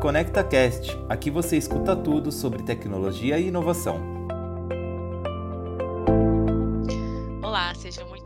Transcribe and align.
ConectaCast. 0.00 0.96
Aqui 1.08 1.30
você 1.30 1.56
escuta 1.56 1.96
tudo 1.96 2.30
sobre 2.30 2.62
tecnologia 2.62 3.38
e 3.38 3.48
inovação. 3.48 4.00
Olá, 7.42 7.74
sejam 7.74 8.06
muito 8.08 8.25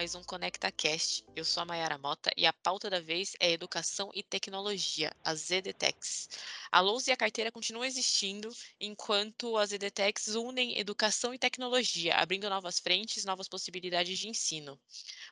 mais 0.00 0.14
um 0.14 0.24
ConectaCast. 0.24 1.26
Eu 1.36 1.44
sou 1.44 1.62
a 1.62 1.66
Mayara 1.66 1.98
Mota 1.98 2.30
e 2.34 2.46
a 2.46 2.54
pauta 2.54 2.88
da 2.88 3.00
vez 3.00 3.36
é 3.38 3.50
Educação 3.52 4.10
e 4.14 4.22
Tecnologia, 4.22 5.12
as 5.22 5.50
EDTechs. 5.50 6.30
A 6.72 6.80
lousa 6.80 7.10
e 7.10 7.12
a 7.12 7.16
carteira 7.18 7.52
continuam 7.52 7.84
existindo 7.84 8.48
enquanto 8.80 9.58
as 9.58 9.72
EDTechs 9.72 10.28
unem 10.28 10.78
educação 10.78 11.34
e 11.34 11.38
tecnologia, 11.38 12.14
abrindo 12.14 12.48
novas 12.48 12.78
frentes, 12.78 13.26
novas 13.26 13.46
possibilidades 13.46 14.18
de 14.18 14.26
ensino. 14.26 14.80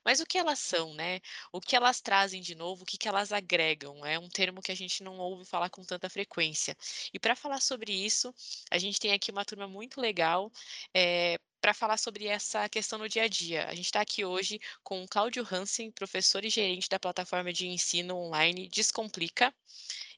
Mas 0.04 0.20
o 0.20 0.26
que 0.26 0.36
elas 0.36 0.58
são, 0.58 0.92
né? 0.92 1.20
O 1.50 1.62
que 1.62 1.74
elas 1.74 2.02
trazem 2.02 2.42
de 2.42 2.54
novo, 2.54 2.82
o 2.82 2.86
que, 2.86 2.98
que 2.98 3.08
elas 3.08 3.32
agregam? 3.32 4.04
É 4.04 4.18
um 4.18 4.28
termo 4.28 4.60
que 4.60 4.70
a 4.70 4.76
gente 4.76 5.02
não 5.02 5.16
ouve 5.16 5.46
falar 5.46 5.70
com 5.70 5.82
tanta 5.82 6.10
frequência. 6.10 6.76
E 7.10 7.18
para 7.18 7.34
falar 7.34 7.62
sobre 7.62 7.90
isso, 7.90 8.34
a 8.70 8.76
gente 8.76 9.00
tem 9.00 9.12
aqui 9.14 9.30
uma 9.30 9.46
turma 9.46 9.66
muito 9.66 9.98
legal. 9.98 10.52
É, 10.92 11.38
para 11.60 11.74
falar 11.74 11.96
sobre 11.96 12.26
essa 12.26 12.68
questão 12.68 12.98
no 12.98 13.08
dia 13.08 13.24
a 13.24 13.28
dia. 13.28 13.66
A 13.66 13.74
gente 13.74 13.86
está 13.86 14.00
aqui 14.00 14.24
hoje 14.24 14.60
com 14.82 15.02
o 15.02 15.08
Cláudio 15.08 15.46
Hansen, 15.50 15.90
professor 15.90 16.44
e 16.44 16.50
gerente 16.50 16.88
da 16.88 16.98
plataforma 16.98 17.52
de 17.52 17.66
ensino 17.68 18.16
online 18.16 18.68
Descomplica, 18.68 19.52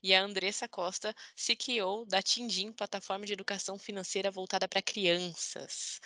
e 0.02 0.14
a 0.14 0.22
Andressa 0.22 0.68
Costa, 0.68 1.14
CKO 1.34 2.04
da 2.06 2.22
Tindim, 2.22 2.72
plataforma 2.72 3.26
de 3.26 3.32
educação 3.32 3.78
financeira 3.78 4.30
voltada 4.30 4.68
para 4.68 4.82
crianças. 4.82 6.00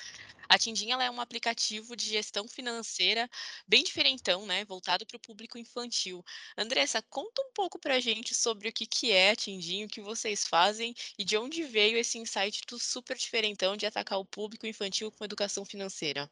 A 0.48 0.58
Tindim 0.58 0.90
é 0.90 1.10
um 1.10 1.20
aplicativo 1.20 1.96
de 1.96 2.04
gestão 2.04 2.46
financeira 2.46 3.28
bem 3.66 3.82
diferentão, 3.82 4.46
né, 4.46 4.64
voltado 4.64 5.06
para 5.06 5.16
o 5.16 5.20
público 5.20 5.58
infantil. 5.58 6.24
Andressa, 6.56 7.02
conta 7.02 7.42
um 7.42 7.52
pouco 7.52 7.78
para 7.78 7.94
a 7.94 8.00
gente 8.00 8.34
sobre 8.34 8.68
o 8.68 8.72
que, 8.72 8.86
que 8.86 9.12
é 9.12 9.30
a 9.30 9.36
Tindim, 9.36 9.84
o 9.84 9.88
que 9.88 10.00
vocês 10.00 10.46
fazem 10.46 10.94
e 11.18 11.24
de 11.24 11.36
onde 11.36 11.62
veio 11.62 11.96
esse 11.96 12.18
insight 12.18 12.62
do 12.68 12.78
super 12.78 13.16
diferentão 13.16 13.76
de 13.76 13.86
atacar 13.86 14.18
o 14.18 14.24
público 14.24 14.66
infantil 14.66 15.10
com 15.10 15.24
educação 15.24 15.64
financeira. 15.64 16.30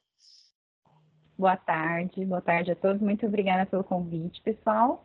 Boa 1.39 1.57
tarde, 1.57 2.25
boa 2.25 2.41
tarde 2.41 2.71
a 2.71 2.77
todos. 2.77 3.01
Muito 3.01 3.27
obrigada 3.27 3.67
pelo 3.67 3.83
convite, 3.83 4.41
pessoal. 4.43 5.05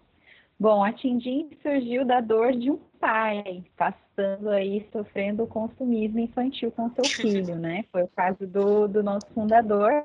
Bom, 0.59 0.83
a 0.83 0.91
Tindim 0.91 1.49
surgiu 1.61 2.03
da 2.03 2.19
dor 2.19 2.51
de 2.53 2.71
um 2.71 2.79
pai, 2.99 3.63
passando 3.75 4.49
aí, 4.49 4.87
sofrendo 4.91 5.43
o 5.43 5.47
consumismo 5.47 6.19
infantil 6.19 6.71
com 6.71 6.89
seu 6.91 7.05
filho, 7.21 7.55
né? 7.55 7.85
Foi 7.91 8.03
o 8.03 8.07
caso 8.07 8.47
do, 8.47 8.87
do 8.87 9.03
nosso 9.03 9.27
fundador, 9.35 10.03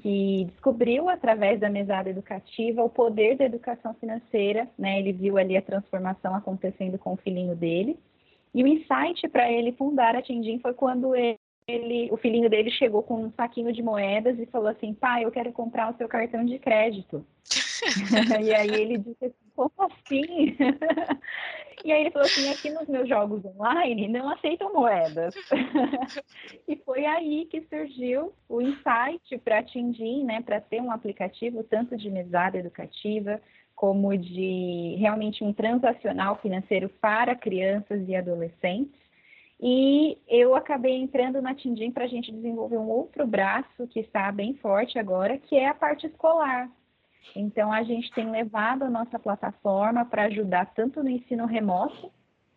que 0.00 0.44
descobriu 0.44 1.08
através 1.08 1.58
da 1.58 1.68
mesada 1.68 2.08
educativa 2.08 2.84
o 2.84 2.88
poder 2.88 3.36
da 3.36 3.44
educação 3.46 3.94
financeira, 3.94 4.68
né? 4.78 5.00
Ele 5.00 5.12
viu 5.12 5.36
ali 5.36 5.56
a 5.56 5.62
transformação 5.62 6.36
acontecendo 6.36 6.96
com 6.96 7.14
o 7.14 7.16
filhinho 7.16 7.56
dele. 7.56 7.98
E 8.54 8.62
o 8.62 8.66
insight 8.66 9.28
para 9.28 9.50
ele 9.50 9.72
fundar 9.72 10.14
a 10.14 10.22
Tindim 10.22 10.60
foi 10.60 10.72
quando 10.72 11.16
ele, 11.16 11.38
ele, 11.68 12.08
o 12.10 12.16
filhinho 12.16 12.48
dele 12.48 12.70
chegou 12.70 13.02
com 13.02 13.24
um 13.24 13.32
saquinho 13.32 13.72
de 13.72 13.82
moedas 13.82 14.38
e 14.38 14.46
falou 14.46 14.68
assim: 14.68 14.94
pai, 14.94 15.24
eu 15.24 15.30
quero 15.30 15.52
comprar 15.52 15.92
o 15.92 15.96
seu 15.98 16.08
cartão 16.08 16.44
de 16.44 16.58
crédito. 16.58 17.24
e 18.42 18.54
aí 18.54 18.70
ele 18.70 18.98
disse 18.98 19.26
assim, 19.26 19.50
como 19.54 19.72
assim? 19.78 20.56
e 21.84 21.92
aí 21.92 22.00
ele 22.00 22.10
falou 22.10 22.26
assim, 22.26 22.50
aqui 22.50 22.70
nos 22.70 22.88
meus 22.88 23.08
jogos 23.08 23.44
online 23.44 24.08
não 24.08 24.30
aceitam 24.30 24.72
moedas. 24.72 25.34
e 26.66 26.76
foi 26.76 27.04
aí 27.04 27.46
que 27.46 27.60
surgiu 27.62 28.32
o 28.48 28.62
insight 28.62 29.38
para 29.44 29.58
atingir, 29.58 30.24
né, 30.24 30.40
para 30.40 30.60
ter 30.60 30.80
um 30.80 30.90
aplicativo 30.90 31.62
tanto 31.62 31.96
de 31.96 32.10
mesada 32.10 32.58
educativa 32.58 33.40
como 33.74 34.16
de 34.16 34.96
realmente 34.98 35.44
um 35.44 35.52
transacional 35.52 36.36
financeiro 36.36 36.88
para 36.88 37.36
crianças 37.36 38.02
e 38.08 38.16
adolescentes. 38.16 39.07
E 39.60 40.18
eu 40.28 40.54
acabei 40.54 40.96
entrando 40.96 41.42
na 41.42 41.54
Tindim 41.54 41.90
para 41.90 42.04
a 42.04 42.08
gente 42.08 42.30
desenvolver 42.30 42.78
um 42.78 42.88
outro 42.88 43.26
braço 43.26 43.86
que 43.88 44.00
está 44.00 44.30
bem 44.30 44.54
forte 44.54 44.98
agora, 44.98 45.36
que 45.36 45.56
é 45.56 45.68
a 45.68 45.74
parte 45.74 46.06
escolar. 46.06 46.70
Então, 47.34 47.72
a 47.72 47.82
gente 47.82 48.10
tem 48.12 48.30
levado 48.30 48.84
a 48.84 48.90
nossa 48.90 49.18
plataforma 49.18 50.04
para 50.04 50.24
ajudar 50.24 50.72
tanto 50.74 51.02
no 51.02 51.10
ensino 51.10 51.44
remoto, 51.44 52.10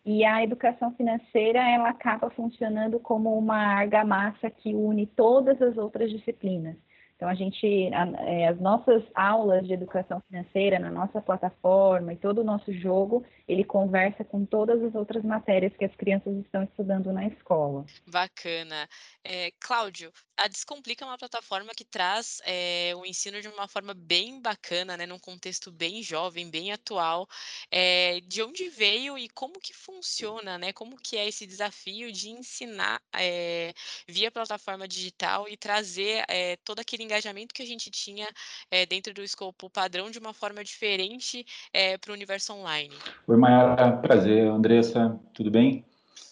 e 0.04 0.24
a 0.24 0.42
educação 0.42 0.92
financeira 0.94 1.60
ela 1.60 1.88
acaba 1.88 2.28
funcionando 2.30 2.98
como 2.98 3.36
uma 3.38 3.56
argamassa 3.56 4.50
que 4.50 4.74
une 4.74 5.06
todas 5.06 5.60
as 5.62 5.76
outras 5.76 6.10
disciplinas. 6.10 6.76
Então, 7.22 7.30
a 7.30 7.36
gente, 7.36 7.88
é, 8.26 8.48
as 8.48 8.58
nossas 8.60 9.00
aulas 9.14 9.64
de 9.64 9.72
educação 9.72 10.20
financeira 10.28 10.80
na 10.80 10.90
nossa 10.90 11.20
plataforma 11.20 12.12
e 12.12 12.16
todo 12.16 12.40
o 12.40 12.44
nosso 12.44 12.72
jogo, 12.72 13.24
ele 13.46 13.62
conversa 13.62 14.24
com 14.24 14.44
todas 14.44 14.82
as 14.82 14.92
outras 14.96 15.22
matérias 15.22 15.72
que 15.76 15.84
as 15.84 15.94
crianças 15.94 16.36
estão 16.38 16.64
estudando 16.64 17.12
na 17.12 17.28
escola. 17.28 17.84
Bacana. 18.08 18.88
É, 19.22 19.52
Cláudio, 19.60 20.10
a 20.36 20.48
Descomplica 20.48 21.04
é 21.04 21.08
uma 21.08 21.16
plataforma 21.16 21.70
que 21.76 21.84
traz 21.84 22.40
é, 22.44 22.92
o 22.96 23.06
ensino 23.06 23.40
de 23.40 23.46
uma 23.46 23.68
forma 23.68 23.94
bem 23.94 24.42
bacana, 24.42 24.96
né, 24.96 25.06
num 25.06 25.18
contexto 25.18 25.70
bem 25.70 26.02
jovem, 26.02 26.50
bem 26.50 26.72
atual. 26.72 27.28
É, 27.70 28.18
de 28.26 28.42
onde 28.42 28.68
veio 28.68 29.16
e 29.16 29.28
como 29.28 29.60
que 29.60 29.72
funciona, 29.72 30.58
né? 30.58 30.72
Como 30.72 30.96
que 30.96 31.16
é 31.16 31.28
esse 31.28 31.46
desafio 31.46 32.10
de 32.10 32.30
ensinar 32.30 33.00
é, 33.14 33.72
via 34.08 34.28
plataforma 34.28 34.88
digital 34.88 35.48
e 35.48 35.56
trazer 35.56 36.24
todo 36.64 36.80
aquele 36.80 37.04
engajamento 37.12 37.54
que 37.54 37.62
a 37.62 37.66
gente 37.66 37.90
tinha 37.90 38.26
é, 38.70 38.86
dentro 38.86 39.12
do 39.12 39.22
escopo 39.22 39.68
padrão 39.68 40.10
de 40.10 40.18
uma 40.18 40.32
forma 40.32 40.64
diferente 40.64 41.44
é, 41.72 41.98
para 41.98 42.10
o 42.10 42.14
universo 42.14 42.54
online. 42.54 42.94
Oi, 43.26 43.36
Mayara, 43.36 43.92
prazer. 43.98 44.46
Andressa, 44.46 45.18
tudo 45.34 45.50
bem? 45.50 45.84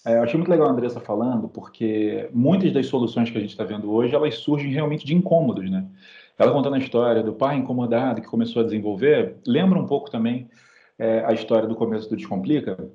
É, 0.04 0.16
eu 0.16 0.22
achei 0.22 0.36
muito 0.36 0.50
legal 0.50 0.68
a 0.68 0.70
Andressa 0.70 0.98
falando, 0.98 1.48
porque 1.48 2.28
muitas 2.32 2.72
das 2.72 2.86
soluções 2.86 3.28
que 3.30 3.36
a 3.36 3.40
gente 3.40 3.50
está 3.50 3.64
vendo 3.64 3.92
hoje, 3.92 4.14
elas 4.14 4.36
surgem 4.36 4.72
realmente 4.72 5.04
de 5.04 5.14
incômodos, 5.14 5.70
né? 5.70 5.86
Ela 6.38 6.52
contando 6.52 6.76
a 6.76 6.78
história 6.78 7.22
do 7.22 7.34
pai 7.34 7.56
incomodado 7.56 8.22
que 8.22 8.26
começou 8.26 8.62
a 8.62 8.64
desenvolver, 8.64 9.36
lembra 9.46 9.78
um 9.78 9.86
pouco 9.86 10.10
também 10.10 10.48
é, 10.98 11.22
a 11.26 11.34
história 11.34 11.68
do 11.68 11.76
começo 11.76 12.08
do 12.08 12.16
Descomplica, 12.16 12.90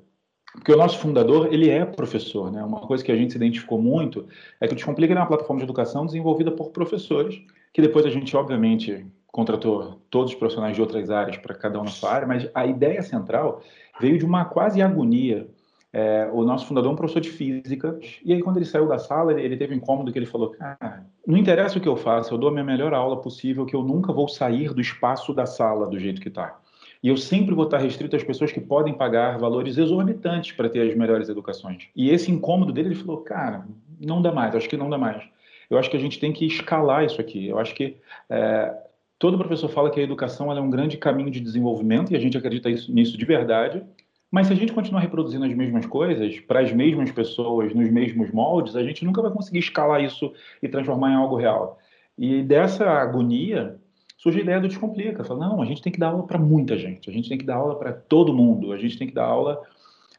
porque 0.52 0.72
o 0.72 0.76
nosso 0.76 0.98
fundador, 0.98 1.52
ele 1.52 1.68
é 1.68 1.84
professor, 1.84 2.50
né? 2.50 2.62
Uma 2.64 2.80
coisa 2.80 3.04
que 3.04 3.12
a 3.12 3.16
gente 3.16 3.32
se 3.32 3.36
identificou 3.36 3.80
muito 3.80 4.26
é 4.60 4.66
que 4.66 4.72
o 4.72 4.76
Descomplica 4.76 5.12
é 5.12 5.16
uma 5.16 5.26
plataforma 5.26 5.60
de 5.60 5.64
educação 5.64 6.06
desenvolvida 6.06 6.50
por 6.50 6.70
professores, 6.70 7.40
que 7.72 7.82
depois 7.82 8.06
a 8.06 8.10
gente, 8.10 8.34
obviamente, 8.36 9.06
contratou 9.26 10.00
todos 10.08 10.32
os 10.32 10.38
profissionais 10.38 10.74
de 10.74 10.80
outras 10.80 11.10
áreas 11.10 11.36
para 11.36 11.54
cada 11.54 11.78
um 11.78 11.84
na 11.84 11.90
sua 11.90 12.10
área, 12.10 12.26
mas 12.26 12.48
a 12.54 12.66
ideia 12.66 13.02
central 13.02 13.60
veio 14.00 14.18
de 14.18 14.24
uma 14.24 14.46
quase 14.46 14.80
agonia. 14.80 15.46
É, 15.92 16.28
o 16.32 16.42
nosso 16.42 16.66
fundador 16.66 16.90
é 16.90 16.92
um 16.94 16.96
professor 16.96 17.20
de 17.20 17.30
física, 17.30 17.98
e 18.24 18.32
aí 18.32 18.42
quando 18.42 18.56
ele 18.56 18.66
saiu 18.66 18.88
da 18.88 18.98
sala, 18.98 19.38
ele 19.38 19.56
teve 19.56 19.74
um 19.74 19.76
incômodo 19.76 20.10
que 20.10 20.18
ele 20.18 20.26
falou, 20.26 20.50
cara, 20.50 21.06
não 21.26 21.36
interessa 21.38 21.78
o 21.78 21.80
que 21.80 21.88
eu 21.88 21.96
faço, 21.96 22.32
eu 22.32 22.38
dou 22.38 22.48
a 22.48 22.52
minha 22.52 22.64
melhor 22.64 22.92
aula 22.94 23.20
possível, 23.20 23.66
que 23.66 23.76
eu 23.76 23.82
nunca 23.82 24.12
vou 24.12 24.28
sair 24.28 24.72
do 24.72 24.80
espaço 24.80 25.34
da 25.34 25.46
sala 25.46 25.86
do 25.86 25.98
jeito 25.98 26.20
que 26.20 26.28
está. 26.28 26.58
E 27.06 27.08
eu 27.08 27.16
sempre 27.16 27.54
vou 27.54 27.66
estar 27.66 27.78
restrito 27.78 28.16
às 28.16 28.24
pessoas 28.24 28.50
que 28.50 28.60
podem 28.60 28.92
pagar 28.92 29.38
valores 29.38 29.78
exorbitantes 29.78 30.50
para 30.50 30.68
ter 30.68 30.90
as 30.90 30.96
melhores 30.96 31.28
educações. 31.28 31.86
E 31.94 32.10
esse 32.10 32.32
incômodo 32.32 32.72
dele, 32.72 32.88
ele 32.88 32.94
falou, 32.96 33.18
cara, 33.18 33.64
não 34.04 34.20
dá 34.20 34.32
mais, 34.32 34.56
acho 34.56 34.68
que 34.68 34.76
não 34.76 34.90
dá 34.90 34.98
mais. 34.98 35.22
Eu 35.70 35.78
acho 35.78 35.88
que 35.88 35.96
a 35.96 36.00
gente 36.00 36.18
tem 36.18 36.32
que 36.32 36.44
escalar 36.44 37.04
isso 37.04 37.20
aqui. 37.20 37.46
Eu 37.46 37.60
acho 37.60 37.76
que 37.76 37.96
é, 38.28 38.76
todo 39.20 39.38
professor 39.38 39.68
fala 39.68 39.88
que 39.88 40.00
a 40.00 40.02
educação 40.02 40.50
é 40.50 40.60
um 40.60 40.68
grande 40.68 40.96
caminho 40.96 41.30
de 41.30 41.38
desenvolvimento 41.38 42.12
e 42.12 42.16
a 42.16 42.18
gente 42.18 42.36
acredita 42.36 42.68
isso, 42.68 42.92
nisso 42.92 43.16
de 43.16 43.24
verdade. 43.24 43.84
Mas 44.28 44.48
se 44.48 44.54
a 44.54 44.56
gente 44.56 44.72
continuar 44.72 45.00
reproduzindo 45.02 45.44
as 45.44 45.54
mesmas 45.54 45.86
coisas 45.86 46.40
para 46.40 46.58
as 46.58 46.72
mesmas 46.72 47.12
pessoas, 47.12 47.72
nos 47.72 47.88
mesmos 47.88 48.32
moldes, 48.32 48.74
a 48.74 48.82
gente 48.82 49.04
nunca 49.04 49.22
vai 49.22 49.30
conseguir 49.30 49.60
escalar 49.60 50.02
isso 50.02 50.32
e 50.60 50.66
transformar 50.66 51.12
em 51.12 51.14
algo 51.14 51.36
real. 51.36 51.78
E 52.18 52.42
dessa 52.42 52.84
agonia, 52.84 53.78
surge 54.16 54.38
a 54.38 54.42
ideia 54.42 54.60
do 54.60 54.68
Descomplica. 54.68 55.24
Fala, 55.24 55.48
não, 55.48 55.62
a 55.62 55.64
gente 55.64 55.82
tem 55.82 55.92
que 55.92 55.98
dar 55.98 56.08
aula 56.08 56.26
para 56.26 56.38
muita 56.38 56.76
gente, 56.76 57.08
a 57.08 57.12
gente 57.12 57.28
tem 57.28 57.38
que 57.38 57.44
dar 57.44 57.56
aula 57.56 57.78
para 57.78 57.92
todo 57.92 58.34
mundo, 58.34 58.72
a 58.72 58.78
gente 58.78 58.98
tem 58.98 59.06
que 59.06 59.14
dar 59.14 59.26
aula 59.26 59.62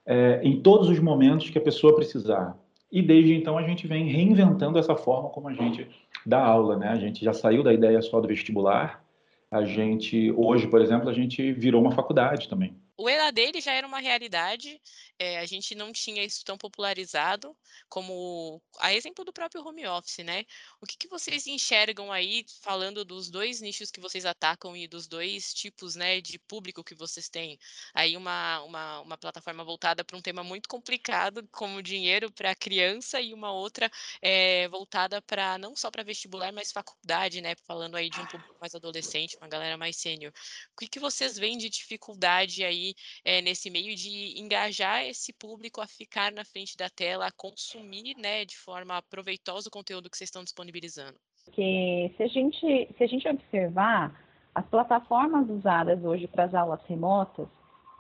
é, 0.05 0.39
em 0.43 0.61
todos 0.61 0.89
os 0.89 0.99
momentos 0.99 1.49
que 1.49 1.57
a 1.57 1.61
pessoa 1.61 1.95
precisar. 1.95 2.57
E 2.91 3.01
desde 3.01 3.33
então 3.33 3.57
a 3.57 3.63
gente 3.63 3.85
vem 3.85 4.07
reinventando 4.07 4.79
essa 4.79 4.95
forma 4.95 5.29
como 5.29 5.49
a 5.49 5.53
gente 5.53 5.87
dá 6.25 6.43
aula, 6.43 6.77
né? 6.77 6.89
A 6.89 6.95
gente 6.95 7.23
já 7.23 7.33
saiu 7.33 7.61
da 7.61 7.73
ideia 7.73 8.01
só 8.01 8.21
do 8.21 8.27
vestibular, 8.27 9.03
a 9.51 9.63
gente, 9.63 10.31
hoje, 10.35 10.67
por 10.67 10.81
exemplo, 10.81 11.09
a 11.09 11.13
gente 11.13 11.51
virou 11.53 11.81
uma 11.81 11.91
faculdade 11.91 12.49
também. 12.49 12.75
O 12.99 13.07
EAD 13.07 13.39
ele 13.39 13.61
já 13.61 13.73
era 13.73 13.85
uma 13.85 13.99
realidade, 13.99 14.81
é, 15.19 15.37
a 15.37 15.45
gente 15.45 15.75
não 15.75 15.91
tinha 15.93 16.23
isso 16.23 16.43
tão 16.43 16.57
popularizado 16.57 17.55
como 17.87 18.59
a 18.79 18.91
exemplo 18.91 19.23
do 19.23 19.31
próprio 19.31 19.63
home 19.63 19.85
office, 19.87 20.17
né? 20.25 20.45
O 20.81 20.85
que, 20.87 20.97
que 20.97 21.07
vocês 21.07 21.45
enxergam 21.45 22.11
aí, 22.11 22.43
falando 22.61 23.05
dos 23.05 23.29
dois 23.29 23.61
nichos 23.61 23.91
que 23.91 23.99
vocês 23.99 24.25
atacam 24.25 24.75
e 24.75 24.87
dos 24.87 25.07
dois 25.07 25.53
tipos 25.53 25.95
né, 25.95 26.19
de 26.21 26.39
público 26.39 26.83
que 26.83 26.95
vocês 26.95 27.29
têm? 27.29 27.59
Aí 27.93 28.17
uma, 28.17 28.61
uma, 28.63 29.01
uma 29.01 29.17
plataforma 29.17 29.63
voltada 29.63 30.03
para 30.03 30.17
um 30.17 30.21
tema 30.21 30.43
muito 30.43 30.67
complicado, 30.67 31.47
como 31.51 31.83
dinheiro 31.83 32.31
para 32.31 32.55
criança, 32.55 33.21
e 33.21 33.31
uma 33.31 33.51
outra 33.51 33.91
é, 34.21 34.67
voltada 34.69 35.21
para 35.21 35.57
não 35.59 35.75
só 35.75 35.91
para 35.91 36.03
vestibular, 36.03 36.51
mas 36.51 36.71
faculdade, 36.71 37.41
né? 37.41 37.55
Falando 37.67 37.95
aí 37.95 38.09
de 38.09 38.19
um 38.19 38.25
público 38.25 38.55
mais 38.59 38.73
adolescente, 38.73 39.37
uma 39.37 39.47
galera 39.47 39.77
mais 39.77 39.97
sênior. 39.97 40.33
O 40.73 40.79
que, 40.79 40.87
que 40.87 40.99
vocês 40.99 41.37
veem 41.37 41.57
de 41.59 41.69
dificuldade 41.69 42.63
aí 42.63 42.86
é, 43.23 43.41
nesse 43.41 43.69
meio 43.69 43.95
de 43.95 44.39
engajar 44.39 45.03
esse 45.05 45.33
público 45.33 45.81
a 45.81 45.87
ficar 45.87 46.31
na 46.31 46.45
frente 46.45 46.75
da 46.77 46.89
tela, 46.89 47.27
a 47.27 47.31
consumir 47.31 48.15
né, 48.17 48.45
de 48.45 48.57
forma 48.57 49.01
proveitosa 49.09 49.69
o 49.69 49.71
conteúdo 49.71 50.09
que 50.09 50.17
vocês 50.17 50.29
estão 50.29 50.43
disponibilizando? 50.43 51.17
Porque 51.45 52.13
se 52.17 52.23
a 52.23 52.27
gente, 52.27 52.89
se 52.97 53.03
a 53.03 53.07
gente 53.07 53.27
observar, 53.27 54.27
as 54.53 54.65
plataformas 54.65 55.47
usadas 55.49 56.03
hoje 56.03 56.27
para 56.27 56.45
as 56.45 56.53
aulas 56.55 56.81
remotas, 56.87 57.47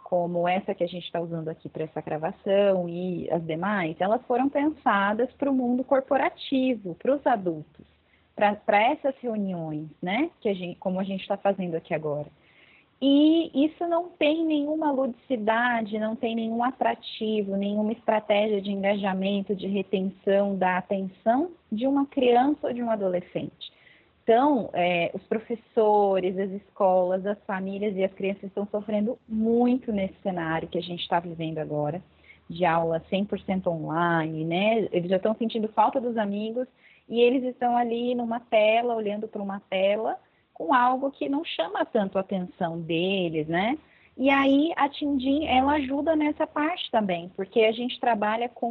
como 0.03 0.47
essa 0.47 0.73
que 0.73 0.83
a 0.83 0.87
gente 0.87 1.05
está 1.05 1.19
usando 1.19 1.49
aqui 1.49 1.69
para 1.69 1.83
essa 1.83 2.01
gravação 2.01 2.89
e 2.89 3.29
as 3.29 3.45
demais, 3.45 3.95
elas 3.99 4.21
foram 4.25 4.49
pensadas 4.49 5.29
para 5.33 5.51
o 5.51 5.53
mundo 5.53 5.83
corporativo, 5.83 6.95
para 6.95 7.13
os 7.13 7.27
adultos, 7.27 7.85
para 8.33 8.81
essas 8.91 9.13
reuniões, 9.21 9.87
né? 10.01 10.31
Que 10.41 10.49
a 10.49 10.53
gente, 10.53 10.79
como 10.79 10.99
a 10.99 11.03
gente 11.03 11.21
está 11.21 11.37
fazendo 11.37 11.75
aqui 11.75 11.93
agora. 11.93 12.27
E 12.99 13.65
isso 13.65 13.87
não 13.87 14.09
tem 14.09 14.43
nenhuma 14.43 14.91
ludicidade, 14.91 15.99
não 15.99 16.15
tem 16.15 16.35
nenhum 16.35 16.63
atrativo, 16.63 17.55
nenhuma 17.55 17.91
estratégia 17.91 18.59
de 18.59 18.71
engajamento, 18.71 19.55
de 19.55 19.67
retenção 19.67 20.55
da 20.55 20.77
atenção 20.77 21.51
de 21.71 21.85
uma 21.85 22.07
criança 22.07 22.67
ou 22.67 22.73
de 22.73 22.81
um 22.81 22.89
adolescente. 22.89 23.71
Então, 24.23 24.69
é, 24.73 25.11
os 25.13 25.21
professores, 25.23 26.37
as 26.37 26.49
escolas, 26.49 27.25
as 27.25 27.41
famílias 27.45 27.95
e 27.95 28.03
as 28.03 28.11
crianças 28.13 28.43
estão 28.43 28.67
sofrendo 28.69 29.17
muito 29.29 29.91
nesse 29.91 30.15
cenário 30.21 30.67
que 30.67 30.77
a 30.77 30.81
gente 30.81 31.01
está 31.01 31.19
vivendo 31.19 31.59
agora, 31.59 32.01
de 32.49 32.65
aula 32.65 33.01
100% 33.11 33.67
online, 33.67 34.43
né? 34.43 34.87
Eles 34.91 35.09
já 35.09 35.17
estão 35.17 35.35
sentindo 35.35 35.67
falta 35.69 36.01
dos 36.01 36.17
amigos 36.17 36.67
e 37.07 37.21
eles 37.21 37.43
estão 37.43 37.77
ali 37.77 38.15
numa 38.15 38.39
tela, 38.39 38.95
olhando 38.95 39.27
para 39.27 39.41
uma 39.41 39.61
tela, 39.69 40.17
com 40.57 40.73
algo 40.73 41.11
que 41.11 41.29
não 41.29 41.45
chama 41.45 41.85
tanto 41.85 42.17
a 42.17 42.21
atenção 42.21 42.81
deles, 42.81 43.47
né? 43.47 43.77
E 44.17 44.27
aí 44.27 44.73
a 44.75 44.89
Tindim, 44.89 45.45
ela 45.45 45.73
ajuda 45.73 46.15
nessa 46.15 46.47
parte 46.47 46.89
também, 46.89 47.29
porque 47.35 47.61
a 47.61 47.71
gente 47.71 47.99
trabalha 47.99 48.49
com 48.49 48.67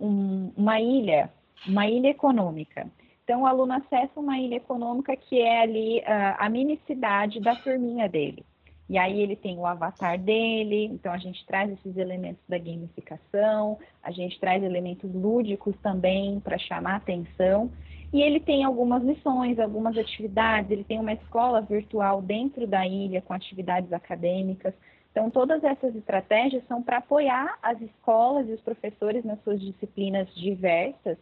um, 0.00 0.52
uma 0.56 0.80
ilha, 0.80 1.28
uma 1.66 1.88
ilha 1.88 2.10
econômica. 2.10 2.86
Então 3.24 3.42
o 3.42 3.46
aluno 3.46 3.72
acessa 3.72 4.20
uma 4.20 4.38
ilha 4.38 4.54
econômica 4.54 5.16
que 5.16 5.40
é 5.40 5.62
ali 5.62 5.98
uh, 5.98 6.36
a 6.38 6.48
mini 6.48 6.80
cidade 6.86 7.40
da 7.40 7.56
turminha 7.56 8.08
dele. 8.08 8.44
E 8.88 8.96
aí 8.96 9.20
ele 9.20 9.34
tem 9.34 9.58
o 9.58 9.66
avatar 9.66 10.16
dele, 10.16 10.84
então 10.84 11.12
a 11.12 11.18
gente 11.18 11.44
traz 11.46 11.72
esses 11.72 11.96
elementos 11.96 12.44
da 12.48 12.58
gamificação, 12.58 13.76
a 14.00 14.12
gente 14.12 14.38
traz 14.38 14.62
elementos 14.62 15.12
lúdicos 15.12 15.74
também 15.82 16.38
para 16.38 16.58
chamar 16.58 16.96
atenção. 16.96 17.72
E 18.14 18.22
ele 18.22 18.38
tem 18.38 18.62
algumas 18.62 19.02
lições, 19.02 19.58
algumas 19.58 19.98
atividades, 19.98 20.70
ele 20.70 20.84
tem 20.84 21.00
uma 21.00 21.12
escola 21.12 21.60
virtual 21.60 22.22
dentro 22.22 22.64
da 22.64 22.86
ilha 22.86 23.20
com 23.20 23.32
atividades 23.32 23.92
acadêmicas. 23.92 24.72
Então, 25.10 25.28
todas 25.30 25.64
essas 25.64 25.96
estratégias 25.96 26.64
são 26.68 26.80
para 26.80 26.98
apoiar 26.98 27.58
as 27.60 27.80
escolas 27.80 28.48
e 28.48 28.52
os 28.52 28.60
professores 28.60 29.24
nas 29.24 29.42
suas 29.42 29.60
disciplinas 29.60 30.32
diversas 30.36 31.18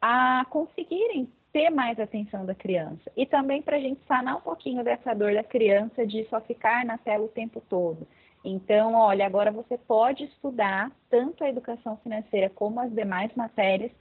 a 0.00 0.44
conseguirem 0.50 1.28
ter 1.52 1.70
mais 1.70 2.00
atenção 2.00 2.44
da 2.44 2.56
criança. 2.56 3.08
E 3.16 3.24
também 3.24 3.62
para 3.62 3.76
a 3.76 3.80
gente 3.80 4.00
sanar 4.08 4.38
um 4.38 4.40
pouquinho 4.40 4.82
dessa 4.82 5.14
dor 5.14 5.34
da 5.34 5.44
criança 5.44 6.04
de 6.04 6.24
só 6.24 6.40
ficar 6.40 6.84
na 6.84 6.98
tela 6.98 7.24
o 7.24 7.28
tempo 7.28 7.62
todo. 7.68 8.04
Então, 8.44 8.94
olha, 8.94 9.24
agora 9.24 9.52
você 9.52 9.78
pode 9.78 10.24
estudar 10.24 10.90
tanto 11.08 11.44
a 11.44 11.48
educação 11.48 11.96
financeira 11.98 12.50
como 12.50 12.80
as 12.80 12.92
demais 12.92 13.32
matérias 13.36 13.92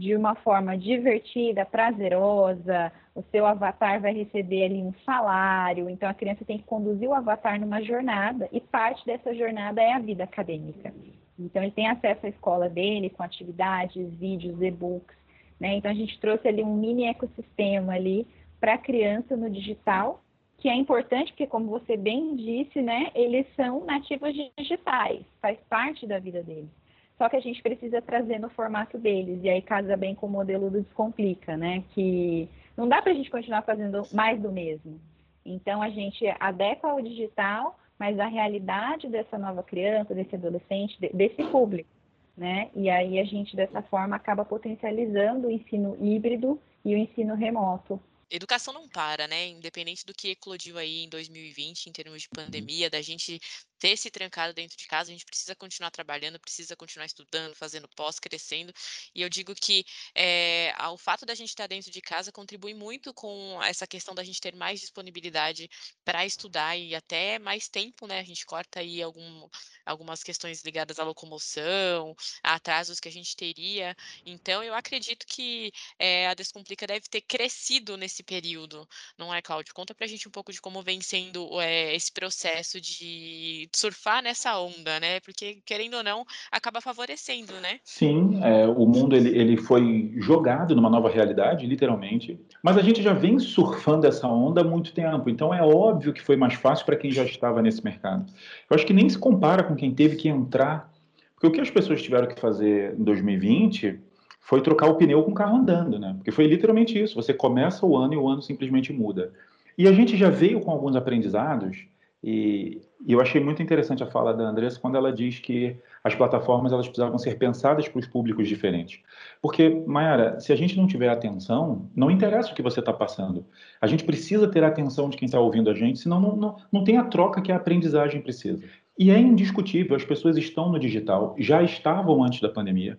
de 0.00 0.16
uma 0.16 0.34
forma 0.34 0.78
divertida, 0.78 1.66
prazerosa, 1.66 2.90
o 3.14 3.22
seu 3.30 3.44
avatar 3.44 4.00
vai 4.00 4.14
receber 4.14 4.64
ali 4.64 4.82
um 4.82 4.94
salário, 5.04 5.90
então 5.90 6.08
a 6.08 6.14
criança 6.14 6.42
tem 6.42 6.56
que 6.56 6.64
conduzir 6.64 7.06
o 7.06 7.12
avatar 7.12 7.60
numa 7.60 7.82
jornada 7.82 8.48
e 8.50 8.62
parte 8.62 9.04
dessa 9.04 9.34
jornada 9.34 9.82
é 9.82 9.92
a 9.92 9.98
vida 9.98 10.24
acadêmica. 10.24 10.90
Então 11.38 11.62
ele 11.62 11.72
tem 11.72 11.86
acesso 11.86 12.24
à 12.24 12.30
escola 12.30 12.66
dele 12.66 13.10
com 13.10 13.22
atividades, 13.22 14.10
vídeos, 14.14 14.62
e-books, 14.62 15.16
né? 15.60 15.74
Então 15.74 15.90
a 15.90 15.94
gente 15.94 16.18
trouxe 16.18 16.48
ali 16.48 16.62
um 16.62 16.74
mini 16.74 17.04
ecossistema 17.04 17.92
ali 17.92 18.26
para 18.58 18.74
a 18.74 18.78
criança 18.78 19.36
no 19.36 19.50
digital, 19.50 20.22
que 20.56 20.70
é 20.70 20.74
importante 20.74 21.32
porque 21.32 21.46
como 21.46 21.66
você 21.66 21.94
bem 21.98 22.36
disse, 22.36 22.80
né, 22.80 23.10
eles 23.14 23.46
são 23.54 23.84
nativos 23.84 24.34
digitais, 24.56 25.20
faz 25.42 25.58
parte 25.68 26.06
da 26.06 26.18
vida 26.18 26.42
deles 26.42 26.79
só 27.20 27.28
que 27.28 27.36
a 27.36 27.40
gente 27.40 27.62
precisa 27.62 28.00
trazer 28.00 28.38
no 28.38 28.48
formato 28.48 28.96
deles, 28.96 29.40
e 29.42 29.50
aí 29.50 29.60
casa 29.60 29.94
bem 29.94 30.14
com 30.14 30.24
o 30.24 30.30
modelo 30.30 30.70
do 30.70 30.80
Descomplica, 30.80 31.54
né? 31.54 31.84
Que 31.90 32.48
não 32.74 32.88
dá 32.88 33.02
para 33.02 33.12
a 33.12 33.14
gente 33.14 33.30
continuar 33.30 33.60
fazendo 33.60 34.02
mais 34.10 34.40
do 34.40 34.50
mesmo. 34.50 34.98
Então, 35.44 35.82
a 35.82 35.90
gente 35.90 36.24
adequa 36.40 36.88
ao 36.88 37.02
digital, 37.02 37.78
mas 37.98 38.18
a 38.18 38.26
realidade 38.26 39.06
dessa 39.06 39.36
nova 39.36 39.62
criança, 39.62 40.14
desse 40.14 40.34
adolescente, 40.34 40.96
desse 41.12 41.44
público, 41.44 41.90
né? 42.34 42.70
E 42.74 42.88
aí 42.88 43.20
a 43.20 43.24
gente, 43.24 43.54
dessa 43.54 43.82
forma, 43.82 44.16
acaba 44.16 44.42
potencializando 44.42 45.48
o 45.48 45.50
ensino 45.50 45.98
híbrido 46.00 46.58
e 46.82 46.94
o 46.94 46.96
ensino 46.96 47.34
remoto 47.34 48.00
educação 48.30 48.72
não 48.72 48.88
para, 48.88 49.26
né? 49.26 49.48
Independente 49.48 50.04
do 50.04 50.14
que 50.14 50.30
eclodiu 50.30 50.78
aí 50.78 51.04
em 51.04 51.08
2020, 51.08 51.86
em 51.86 51.92
termos 51.92 52.22
de 52.22 52.28
uhum. 52.28 52.44
pandemia, 52.44 52.88
da 52.88 53.02
gente 53.02 53.40
ter 53.80 53.96
se 53.96 54.10
trancado 54.10 54.52
dentro 54.52 54.76
de 54.76 54.86
casa, 54.86 55.10
a 55.10 55.12
gente 55.12 55.24
precisa 55.24 55.56
continuar 55.56 55.90
trabalhando, 55.90 56.38
precisa 56.38 56.76
continuar 56.76 57.06
estudando, 57.06 57.54
fazendo 57.54 57.88
pós, 57.96 58.20
crescendo. 58.20 58.72
E 59.14 59.22
eu 59.22 59.28
digo 59.28 59.54
que 59.54 59.84
é, 60.14 60.74
o 60.92 60.98
fato 60.98 61.24
da 61.24 61.34
gente 61.34 61.48
estar 61.48 61.66
dentro 61.66 61.90
de 61.90 62.00
casa 62.02 62.30
contribui 62.30 62.74
muito 62.74 63.12
com 63.14 63.58
essa 63.62 63.86
questão 63.86 64.14
da 64.14 64.22
gente 64.22 64.40
ter 64.40 64.54
mais 64.54 64.80
disponibilidade 64.80 65.68
para 66.04 66.26
estudar 66.26 66.76
e 66.76 66.94
até 66.94 67.38
mais 67.38 67.68
tempo, 67.68 68.06
né? 68.06 68.20
A 68.20 68.24
gente 68.24 68.44
corta 68.44 68.80
aí 68.80 69.02
algum, 69.02 69.48
algumas 69.86 70.22
questões 70.22 70.62
ligadas 70.62 70.98
à 70.98 71.04
locomoção, 71.04 72.14
a 72.42 72.54
atrasos 72.54 73.00
que 73.00 73.08
a 73.08 73.12
gente 73.12 73.34
teria. 73.34 73.96
Então, 74.26 74.62
eu 74.62 74.74
acredito 74.74 75.26
que 75.26 75.72
é, 75.98 76.28
a 76.28 76.34
Descomplica 76.34 76.86
deve 76.86 77.08
ter 77.08 77.22
crescido 77.22 77.96
nesse 77.96 78.19
período, 78.22 78.86
não 79.18 79.32
é, 79.32 79.42
Cláudio? 79.42 79.74
Conta 79.74 79.94
para 79.94 80.04
a 80.04 80.08
gente 80.08 80.28
um 80.28 80.30
pouco 80.30 80.52
de 80.52 80.60
como 80.60 80.82
vem 80.82 81.00
sendo 81.00 81.60
é, 81.60 81.94
esse 81.94 82.12
processo 82.12 82.80
de 82.80 83.68
surfar 83.74 84.22
nessa 84.22 84.58
onda, 84.58 84.98
né? 85.00 85.20
Porque, 85.20 85.60
querendo 85.64 85.94
ou 85.94 86.02
não, 86.02 86.24
acaba 86.50 86.80
favorecendo, 86.80 87.52
né? 87.60 87.80
Sim, 87.84 88.40
é, 88.42 88.66
o 88.66 88.86
mundo 88.86 89.16
ele, 89.16 89.36
ele 89.36 89.56
foi 89.56 90.12
jogado 90.16 90.74
numa 90.74 90.90
nova 90.90 91.08
realidade, 91.08 91.66
literalmente, 91.66 92.38
mas 92.62 92.76
a 92.76 92.82
gente 92.82 93.02
já 93.02 93.12
vem 93.12 93.38
surfando 93.38 94.06
essa 94.06 94.26
onda 94.26 94.60
há 94.60 94.64
muito 94.64 94.92
tempo, 94.92 95.28
então 95.28 95.52
é 95.52 95.62
óbvio 95.62 96.12
que 96.12 96.22
foi 96.22 96.36
mais 96.36 96.54
fácil 96.54 96.86
para 96.86 96.96
quem 96.96 97.10
já 97.10 97.24
estava 97.24 97.62
nesse 97.62 97.84
mercado. 97.84 98.26
Eu 98.68 98.74
acho 98.74 98.86
que 98.86 98.92
nem 98.92 99.08
se 99.08 99.18
compara 99.18 99.62
com 99.62 99.74
quem 99.74 99.94
teve 99.94 100.16
que 100.16 100.28
entrar, 100.28 100.92
porque 101.34 101.46
o 101.46 101.50
que 101.50 101.60
as 101.60 101.70
pessoas 101.70 102.02
tiveram 102.02 102.28
que 102.28 102.38
fazer 102.38 102.94
em 102.98 103.02
2020 103.02 104.09
foi 104.40 104.60
trocar 104.60 104.88
o 104.88 104.96
pneu 104.96 105.22
com 105.22 105.30
o 105.30 105.34
carro 105.34 105.58
andando, 105.58 105.98
né? 105.98 106.14
Porque 106.16 106.30
foi 106.30 106.46
literalmente 106.46 107.00
isso, 107.00 107.14
você 107.14 107.32
começa 107.32 107.86
o 107.86 107.96
ano 107.96 108.14
e 108.14 108.16
o 108.16 108.28
ano 108.28 108.42
simplesmente 108.42 108.92
muda. 108.92 109.32
E 109.78 109.86
a 109.86 109.92
gente 109.92 110.16
já 110.16 110.28
veio 110.28 110.60
com 110.60 110.70
alguns 110.70 110.96
aprendizados 110.96 111.86
e, 112.22 112.82
e, 113.06 113.12
eu 113.12 113.20
achei 113.20 113.42
muito 113.42 113.62
interessante 113.62 114.02
a 114.02 114.06
fala 114.06 114.34
da 114.34 114.44
Andressa 114.44 114.78
quando 114.78 114.96
ela 114.96 115.10
diz 115.10 115.38
que 115.38 115.76
as 116.04 116.14
plataformas 116.14 116.70
elas 116.70 116.86
precisavam 116.86 117.18
ser 117.18 117.38
pensadas 117.38 117.88
para 117.88 117.98
os 117.98 118.06
públicos 118.06 118.46
diferentes. 118.46 119.00
Porque, 119.40 119.82
Mayara, 119.86 120.38
se 120.38 120.52
a 120.52 120.56
gente 120.56 120.76
não 120.76 120.86
tiver 120.86 121.08
atenção, 121.08 121.88
não 121.96 122.10
interessa 122.10 122.52
o 122.52 122.54
que 122.54 122.62
você 122.62 122.80
está 122.80 122.92
passando. 122.92 123.46
A 123.80 123.86
gente 123.86 124.04
precisa 124.04 124.46
ter 124.48 124.62
a 124.62 124.68
atenção 124.68 125.08
de 125.08 125.16
quem 125.16 125.26
está 125.26 125.40
ouvindo 125.40 125.70
a 125.70 125.74
gente, 125.74 125.98
senão 125.98 126.20
não, 126.20 126.36
não, 126.36 126.56
não 126.70 126.84
tem 126.84 126.98
a 126.98 127.04
troca 127.04 127.40
que 127.40 127.52
a 127.52 127.56
aprendizagem 127.56 128.20
precisa. 128.20 128.62
E 128.98 129.10
é 129.10 129.18
indiscutível, 129.18 129.96
as 129.96 130.04
pessoas 130.04 130.36
estão 130.36 130.70
no 130.70 130.78
digital, 130.78 131.34
já 131.38 131.62
estavam 131.62 132.22
antes 132.22 132.40
da 132.42 132.50
pandemia. 132.50 132.98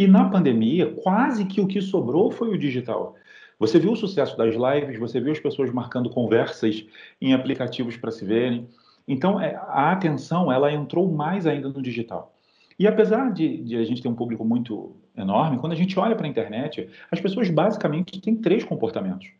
E 0.00 0.06
na 0.08 0.30
pandemia, 0.30 0.94
quase 0.94 1.44
que 1.44 1.60
o 1.60 1.66
que 1.66 1.82
sobrou 1.82 2.30
foi 2.30 2.48
o 2.48 2.56
digital. 2.56 3.16
Você 3.58 3.78
viu 3.78 3.92
o 3.92 3.96
sucesso 3.96 4.34
das 4.34 4.54
lives, 4.54 4.98
você 4.98 5.20
viu 5.20 5.30
as 5.30 5.38
pessoas 5.38 5.70
marcando 5.70 6.08
conversas 6.08 6.86
em 7.20 7.34
aplicativos 7.34 7.98
para 7.98 8.10
se 8.10 8.24
verem. 8.24 8.66
Então, 9.06 9.38
é, 9.38 9.54
a 9.56 9.92
atenção 9.92 10.50
ela 10.50 10.72
entrou 10.72 11.12
mais 11.12 11.46
ainda 11.46 11.68
no 11.68 11.82
digital. 11.82 12.34
E 12.78 12.86
apesar 12.86 13.30
de, 13.30 13.58
de 13.58 13.76
a 13.76 13.84
gente 13.84 14.00
ter 14.00 14.08
um 14.08 14.14
público 14.14 14.42
muito 14.42 14.96
enorme, 15.14 15.58
quando 15.58 15.72
a 15.72 15.76
gente 15.76 15.98
olha 15.98 16.16
para 16.16 16.24
a 16.24 16.30
internet, 16.30 16.88
as 17.10 17.20
pessoas 17.20 17.50
basicamente 17.50 18.22
têm 18.22 18.36
três 18.36 18.64
comportamentos. 18.64 19.30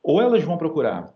Ou 0.00 0.22
elas 0.22 0.44
vão 0.44 0.56
procurar 0.56 1.12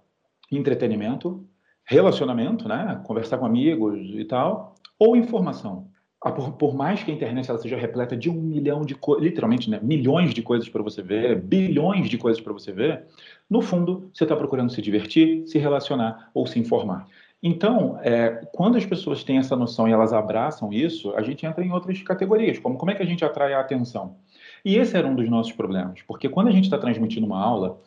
entretenimento, 0.51 1.47
relacionamento, 1.85 2.67
né, 2.67 3.01
conversar 3.07 3.39
com 3.39 3.47
amigos 3.47 4.01
e 4.13 4.25
tal, 4.25 4.75
ou 4.99 5.15
informação. 5.15 5.87
Ah, 6.21 6.33
por, 6.33 6.53
por, 6.53 6.75
mais 6.75 7.03
que 7.03 7.13
a 7.13 7.15
internet 7.15 7.49
ela 7.49 7.59
seja 7.61 7.77
repleta 7.77 8.17
de 8.17 8.29
um 8.29 8.35
milhão 8.35 8.83
de 8.83 8.97
coisas, 8.97 9.23
literalmente, 9.23 9.71
né, 9.71 9.79
milhões 9.81 10.35
de 10.35 10.43
coisas 10.43 10.69
para 10.69 10.83
você 10.83 11.01
ver, 11.01 11.41
bilhões 11.41 12.09
de 12.09 12.19
coisas 12.19 12.41
para 12.41 12.53
você 12.53 12.73
ver, 12.73 13.05
no 13.49 13.63
fundo, 13.63 14.11
você 14.13 14.25
está 14.25 14.35
procurando 14.35 14.71
se 14.71 14.83
divertir, 14.83 15.47
se 15.47 15.59
relacionar 15.59 16.29
ou 16.35 16.45
se 16.45 16.59
informar. 16.59 17.07
Então, 17.41 18.01
é, 18.03 18.49
quando 18.53 18.77
as 18.77 18.85
pessoas 18.85 19.23
têm 19.23 19.39
essa 19.39 19.55
noção 19.55 19.89
e 19.89 19.93
elas 19.93 20.13
abraçam 20.13 20.73
isso, 20.73 21.15
a 21.15 21.23
gente 21.23 21.47
entra 21.47 21.65
em 21.65 21.71
outras 21.71 22.03
categorias, 22.03 22.59
como 22.59 22.77
como 22.77 22.91
é 22.91 22.97
que 22.97 23.03
a 23.03 23.07
gente 23.07 23.25
atrai 23.25 23.53
a 23.53 23.61
atenção. 23.61 24.17
E 24.65 24.77
esse 24.77 24.97
era 24.97 25.07
um 25.07 25.15
dos 25.15 25.29
nossos 25.31 25.53
problemas, 25.53 26.03
porque 26.03 26.29
quando 26.29 26.49
a 26.49 26.53
gente 26.53 26.65
está 26.65 26.79
transmitindo 26.79 27.27
uma 27.27 27.41
aula, 27.41 27.81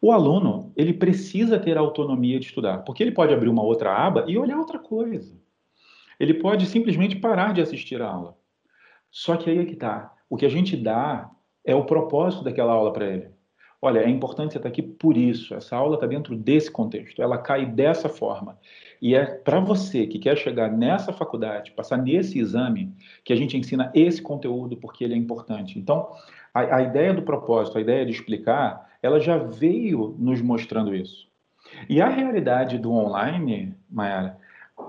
o 0.00 0.12
aluno 0.12 0.72
ele 0.76 0.92
precisa 0.92 1.58
ter 1.58 1.76
autonomia 1.76 2.38
de 2.38 2.46
estudar, 2.46 2.78
porque 2.78 3.02
ele 3.02 3.10
pode 3.10 3.34
abrir 3.34 3.48
uma 3.48 3.62
outra 3.62 3.92
aba 3.92 4.24
e 4.28 4.38
olhar 4.38 4.56
outra 4.56 4.78
coisa. 4.78 5.41
Ele 6.18 6.34
pode 6.34 6.66
simplesmente 6.66 7.16
parar 7.16 7.52
de 7.52 7.60
assistir 7.60 8.00
a 8.00 8.08
aula. 8.08 8.36
Só 9.10 9.36
que 9.36 9.50
aí 9.50 9.58
é 9.58 9.64
que 9.64 9.74
está. 9.74 10.14
O 10.28 10.36
que 10.36 10.46
a 10.46 10.48
gente 10.48 10.76
dá 10.76 11.30
é 11.64 11.74
o 11.74 11.84
propósito 11.84 12.42
daquela 12.42 12.72
aula 12.72 12.92
para 12.92 13.06
ele. 13.06 13.28
Olha, 13.84 13.98
é 13.98 14.08
importante 14.08 14.52
você 14.52 14.58
estar 14.58 14.68
aqui 14.68 14.80
por 14.80 15.16
isso. 15.16 15.54
Essa 15.54 15.76
aula 15.76 15.96
está 15.96 16.06
dentro 16.06 16.36
desse 16.36 16.70
contexto. 16.70 17.20
Ela 17.20 17.36
cai 17.36 17.66
dessa 17.66 18.08
forma. 18.08 18.56
E 19.00 19.16
é 19.16 19.26
para 19.26 19.58
você 19.58 20.06
que 20.06 20.20
quer 20.20 20.36
chegar 20.36 20.70
nessa 20.70 21.12
faculdade, 21.12 21.72
passar 21.72 21.96
nesse 21.96 22.38
exame, 22.38 22.94
que 23.24 23.32
a 23.32 23.36
gente 23.36 23.56
ensina 23.56 23.90
esse 23.92 24.22
conteúdo 24.22 24.76
porque 24.76 25.02
ele 25.02 25.14
é 25.14 25.16
importante. 25.16 25.80
Então, 25.80 26.08
a, 26.54 26.76
a 26.76 26.82
ideia 26.82 27.12
do 27.12 27.22
propósito, 27.22 27.76
a 27.76 27.80
ideia 27.80 28.06
de 28.06 28.12
explicar, 28.12 28.88
ela 29.02 29.18
já 29.18 29.36
veio 29.36 30.14
nos 30.16 30.40
mostrando 30.40 30.94
isso. 30.94 31.26
E 31.88 32.00
a 32.00 32.08
realidade 32.08 32.78
do 32.78 32.92
online, 32.92 33.74
Mayara, 33.90 34.38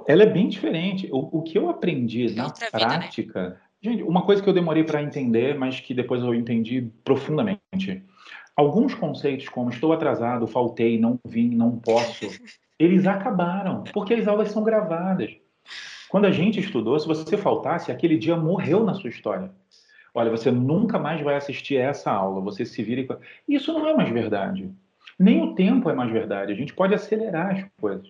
ela 0.07 0.23
é 0.23 0.25
bem 0.25 0.47
diferente. 0.47 1.09
O, 1.11 1.39
o 1.39 1.41
que 1.41 1.57
eu 1.57 1.69
aprendi 1.69 2.33
na 2.33 2.45
Outra 2.45 2.69
prática. 2.69 3.43
Vida, 3.43 3.49
né? 3.49 3.57
Gente, 3.81 4.03
uma 4.03 4.21
coisa 4.21 4.41
que 4.41 4.47
eu 4.47 4.53
demorei 4.53 4.83
para 4.83 5.03
entender, 5.03 5.55
mas 5.57 5.79
que 5.79 5.93
depois 5.93 6.23
eu 6.23 6.33
entendi 6.33 6.89
profundamente. 7.03 8.01
Alguns 8.55 8.95
conceitos, 8.95 9.49
como 9.49 9.71
estou 9.71 9.91
atrasado, 9.91 10.47
faltei, 10.47 10.97
não 10.97 11.19
vim, 11.25 11.49
não 11.53 11.77
posso, 11.79 12.27
eles 12.79 13.05
acabaram, 13.05 13.83
porque 13.93 14.13
as 14.13 14.27
aulas 14.27 14.51
são 14.51 14.63
gravadas. 14.63 15.35
Quando 16.07 16.25
a 16.25 16.31
gente 16.31 16.59
estudou, 16.59 16.97
se 16.97 17.07
você 17.07 17.35
faltasse, 17.35 17.91
aquele 17.91 18.17
dia 18.17 18.37
morreu 18.37 18.85
na 18.85 18.93
sua 18.93 19.09
história. 19.09 19.51
Olha, 20.13 20.29
você 20.29 20.51
nunca 20.51 20.99
mais 20.99 21.19
vai 21.21 21.35
assistir 21.35 21.75
essa 21.75 22.11
aula, 22.11 22.39
você 22.39 22.63
se 22.65 22.81
vira 22.83 23.01
e... 23.01 23.55
Isso 23.55 23.73
não 23.73 23.87
é 23.87 23.95
mais 23.95 24.09
verdade. 24.09 24.71
Nem 25.19 25.41
o 25.41 25.55
tempo 25.55 25.89
é 25.89 25.93
mais 25.93 26.11
verdade. 26.11 26.53
A 26.53 26.55
gente 26.55 26.73
pode 26.73 26.93
acelerar 26.93 27.51
as 27.51 27.65
coisas. 27.81 28.07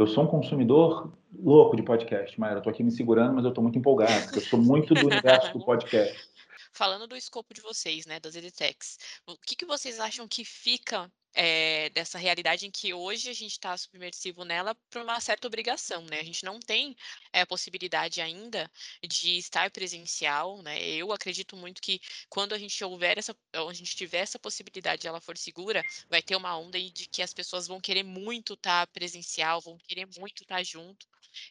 Eu 0.00 0.06
sou 0.06 0.24
um 0.24 0.26
consumidor 0.26 1.12
louco 1.44 1.76
de 1.76 1.82
podcast, 1.82 2.40
Maera. 2.40 2.60
Eu 2.60 2.62
tô 2.62 2.70
aqui 2.70 2.82
me 2.82 2.90
segurando, 2.90 3.34
mas 3.34 3.44
eu 3.44 3.50
estou 3.50 3.62
muito 3.62 3.78
empolgado, 3.78 4.22
porque 4.22 4.38
eu 4.38 4.42
sou 4.42 4.58
muito 4.58 4.94
do 4.94 5.06
universo 5.06 5.52
do 5.52 5.62
podcast. 5.62 6.26
Falando 6.72 7.06
do 7.06 7.16
escopo 7.16 7.52
de 7.54 7.60
vocês, 7.60 8.06
né, 8.06 8.20
das 8.20 8.34
edtechs, 8.36 8.98
o 9.26 9.36
que, 9.38 9.56
que 9.56 9.66
vocês 9.66 9.98
acham 10.00 10.26
que 10.28 10.44
fica 10.44 11.10
é, 11.34 11.90
dessa 11.90 12.18
realidade 12.18 12.66
em 12.66 12.70
que 12.70 12.92
hoje 12.92 13.30
a 13.30 13.32
gente 13.32 13.52
está 13.52 13.76
submersivo 13.76 14.44
nela 14.44 14.74
por 14.90 15.02
uma 15.02 15.20
certa 15.20 15.46
obrigação, 15.46 16.04
né? 16.04 16.20
A 16.20 16.24
gente 16.24 16.44
não 16.44 16.58
tem 16.58 16.96
é, 17.32 17.44
possibilidade 17.44 18.20
ainda 18.20 18.70
de 19.02 19.38
estar 19.38 19.70
presencial, 19.70 20.62
né? 20.62 20.82
Eu 20.82 21.12
acredito 21.12 21.56
muito 21.56 21.80
que 21.80 22.00
quando 22.28 22.52
a 22.54 22.58
gente 22.58 22.82
houver 22.84 23.18
essa, 23.18 23.36
a 23.52 23.72
gente 23.72 23.96
tiver 23.96 24.18
essa 24.18 24.38
possibilidade, 24.38 25.06
ela 25.06 25.20
for 25.20 25.36
segura, 25.36 25.84
vai 26.08 26.22
ter 26.22 26.36
uma 26.36 26.56
onda 26.56 26.76
aí 26.78 26.90
de 26.90 27.08
que 27.08 27.22
as 27.22 27.32
pessoas 27.32 27.66
vão 27.66 27.80
querer 27.80 28.02
muito 28.02 28.54
estar 28.54 28.86
tá 28.86 28.92
presencial, 28.92 29.60
vão 29.60 29.78
querer 29.78 30.06
muito 30.18 30.42
estar 30.42 30.56
tá 30.56 30.62
junto. 30.62 31.06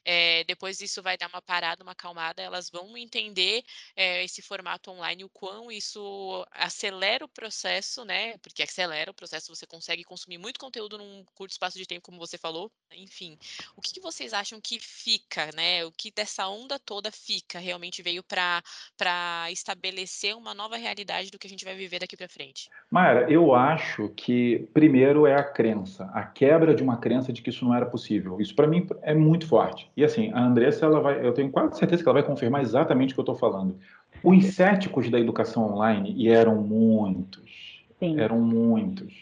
É, 0.06 0.44
depois 0.46 0.82
isso 0.82 1.02
vai 1.02 1.18
dar 1.18 1.28
uma 1.28 1.42
parada, 1.42 1.84
uma 1.84 1.92
acalmada, 1.92 2.42
elas 2.42 2.70
vão 2.70 2.98
entender 2.98 3.64
é, 3.96 4.24
esse 4.24 4.42
formato 4.42 4.92
online, 4.92 5.24
o 5.24 5.30
quão 5.30 5.72
isso 5.72 6.46
acelera 6.52 7.26
o 7.26 7.30
processo, 7.30 8.04
né? 8.06 8.38
Porque 8.40 8.64
acelera 8.64 9.12
o 9.12 9.14
processo, 9.14 9.54
você 9.54 9.66
consegue 9.66 10.04
consumir 10.04 10.38
muito 10.38 10.60
conteúdo 10.60 10.98
num 10.98 11.24
curto 11.36 11.52
espaço 11.52 11.78
de 11.78 11.86
tempo, 11.86 12.02
como 12.02 12.18
você 12.18 12.38
falou. 12.38 12.72
Enfim, 12.92 13.38
o 13.76 13.82
que, 13.82 13.94
que 13.94 14.02
vocês 14.02 14.34
acham 14.34 14.60
que 14.60 14.80
fica, 14.80 15.50
né? 15.56 15.86
O 15.86 15.92
que 15.92 16.12
dessa 16.12 16.48
onda 16.48 16.80
toda 16.80 17.12
fica 17.12 17.60
realmente 17.60 18.02
veio 18.02 18.24
para 18.24 19.52
estabelecer 19.52 20.36
uma 20.36 20.54
nova 20.54 20.78
realidade 20.78 21.32
do 21.32 21.40
que 21.40 21.48
a 21.48 21.50
gente 21.50 21.66
vai 21.66 21.76
viver 21.76 22.00
daqui 22.00 22.18
para 22.18 22.28
frente? 22.28 22.70
Mayra, 22.90 23.30
eu 23.32 23.54
acho 23.54 24.10
que 24.10 24.68
primeiro 24.74 25.26
é 25.26 25.36
a 25.36 25.44
crença, 25.44 26.06
a 26.14 26.24
quebra 26.24 26.74
de 26.74 26.84
uma 26.84 26.98
crença 26.98 27.32
de 27.32 27.42
que 27.42 27.50
isso 27.50 27.64
não 27.66 27.74
era 27.74 27.86
possível. 27.86 28.40
Isso 28.42 28.56
para 28.56 28.68
mim 28.68 28.88
é 29.02 29.14
muito 29.14 29.48
forte 29.48 29.69
E 29.96 30.04
assim, 30.04 30.32
a 30.34 30.44
Andressa, 30.44 30.86
ela 30.86 31.00
vai, 31.00 31.26
eu 31.26 31.34
tenho 31.34 31.50
quase 31.50 31.78
certeza 31.78 32.02
que 32.02 32.10
ela 32.10 32.22
vai 32.22 32.28
confirmar 32.28 32.62
exatamente 32.62 33.12
o 33.12 33.16
que 33.16 33.20
eu 33.20 33.24
estou 33.24 33.36
falando. 33.36 33.78
Os 34.24 34.46
céticos 34.54 35.10
da 35.10 35.20
educação 35.20 35.74
online, 35.74 36.14
e 36.16 36.30
eram 36.30 36.62
muitos, 36.62 37.84
Sim. 38.00 38.20
eram 38.20 38.40
muitos. 38.40 39.14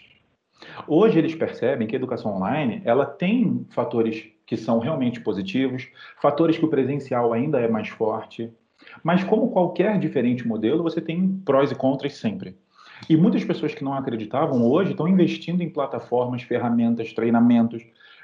Hoje 0.87 1.19
eles 1.19 1.35
percebem 1.35 1.87
que 1.87 1.95
a 1.95 1.99
educação 1.99 2.35
online, 2.35 2.81
ela 2.83 3.05
tem 3.05 3.65
fatores 3.69 4.27
que 4.45 4.57
são 4.57 4.79
realmente 4.79 5.19
positivos, 5.19 5.87
fatores 6.21 6.57
que 6.57 6.65
o 6.65 6.69
presencial 6.69 7.33
ainda 7.33 7.59
é 7.59 7.67
mais 7.67 7.89
forte, 7.89 8.51
mas 9.03 9.23
como 9.23 9.51
qualquer 9.51 9.99
diferente 9.99 10.47
modelo, 10.47 10.83
você 10.83 11.01
tem 11.01 11.39
prós 11.45 11.71
e 11.71 11.75
contras 11.75 12.15
sempre. 12.15 12.55
E 13.09 13.15
muitas 13.15 13.43
pessoas 13.43 13.75
que 13.75 13.83
não 13.83 13.93
acreditavam 13.93 14.65
hoje 14.65 14.91
estão 14.91 15.07
investindo 15.07 15.61
em 15.61 15.69
plataformas, 15.69 16.41
ferramentas, 16.41 17.13
treinamentos, 17.13 17.83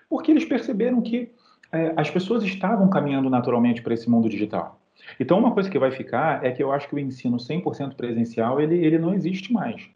porque 0.09 0.31
eles 0.31 0.45
perceberam 0.45 1.01
que 1.01 1.31
é, 1.73 1.93
as 1.97 2.09
pessoas 2.09 2.43
estavam 2.43 2.87
caminhando 2.89 3.29
naturalmente 3.29 3.81
para 3.81 3.93
esse 3.95 4.09
mundo 4.09 4.29
digital. 4.29 4.79
Então, 5.19 5.39
uma 5.39 5.51
coisa 5.51 5.69
que 5.69 5.79
vai 5.79 5.91
ficar 5.91 6.45
é 6.45 6.51
que 6.51 6.61
eu 6.61 6.71
acho 6.71 6.87
que 6.87 6.95
o 6.95 6.99
ensino 6.99 7.37
100% 7.37 7.95
presencial, 7.95 8.61
ele, 8.61 8.77
ele 8.77 8.99
não 8.99 9.13
existe 9.13 9.51
mais. 9.51 9.89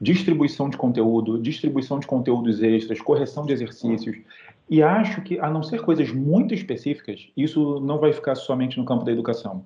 Distribuição 0.00 0.70
de 0.70 0.76
conteúdo, 0.76 1.38
distribuição 1.38 1.98
de 1.98 2.06
conteúdos 2.06 2.62
extras, 2.62 3.00
correção 3.00 3.44
de 3.44 3.52
exercícios. 3.52 4.16
E 4.70 4.82
acho 4.82 5.20
que, 5.22 5.38
a 5.38 5.50
não 5.50 5.62
ser 5.62 5.82
coisas 5.82 6.10
muito 6.10 6.54
específicas, 6.54 7.28
isso 7.36 7.78
não 7.80 7.98
vai 7.98 8.12
ficar 8.12 8.34
somente 8.34 8.78
no 8.78 8.84
campo 8.84 9.04
da 9.04 9.12
educação. 9.12 9.64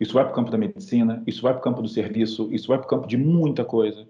Isso 0.00 0.14
vai 0.14 0.24
para 0.24 0.32
o 0.32 0.34
campo 0.34 0.50
da 0.50 0.58
medicina, 0.58 1.22
isso 1.26 1.42
vai 1.42 1.52
para 1.52 1.60
o 1.60 1.62
campo 1.62 1.82
do 1.82 1.88
serviço, 1.88 2.48
isso 2.50 2.68
vai 2.68 2.78
para 2.78 2.86
o 2.86 2.88
campo 2.88 3.06
de 3.06 3.16
muita 3.16 3.64
coisa, 3.64 4.08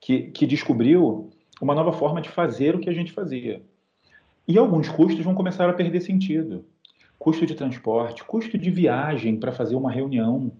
que, 0.00 0.24
que 0.30 0.46
descobriu 0.46 1.30
uma 1.60 1.74
nova 1.74 1.92
forma 1.92 2.20
de 2.20 2.28
fazer 2.28 2.74
o 2.74 2.78
que 2.78 2.90
a 2.90 2.92
gente 2.92 3.12
fazia. 3.12 3.62
E 4.46 4.58
alguns 4.58 4.88
custos 4.88 5.24
vão 5.24 5.34
começar 5.34 5.68
a 5.68 5.72
perder 5.72 6.00
sentido. 6.00 6.64
Custo 7.18 7.46
de 7.46 7.54
transporte, 7.54 8.24
custo 8.24 8.58
de 8.58 8.70
viagem 8.70 9.36
para 9.36 9.52
fazer 9.52 9.76
uma 9.76 9.90
reunião. 9.90 10.52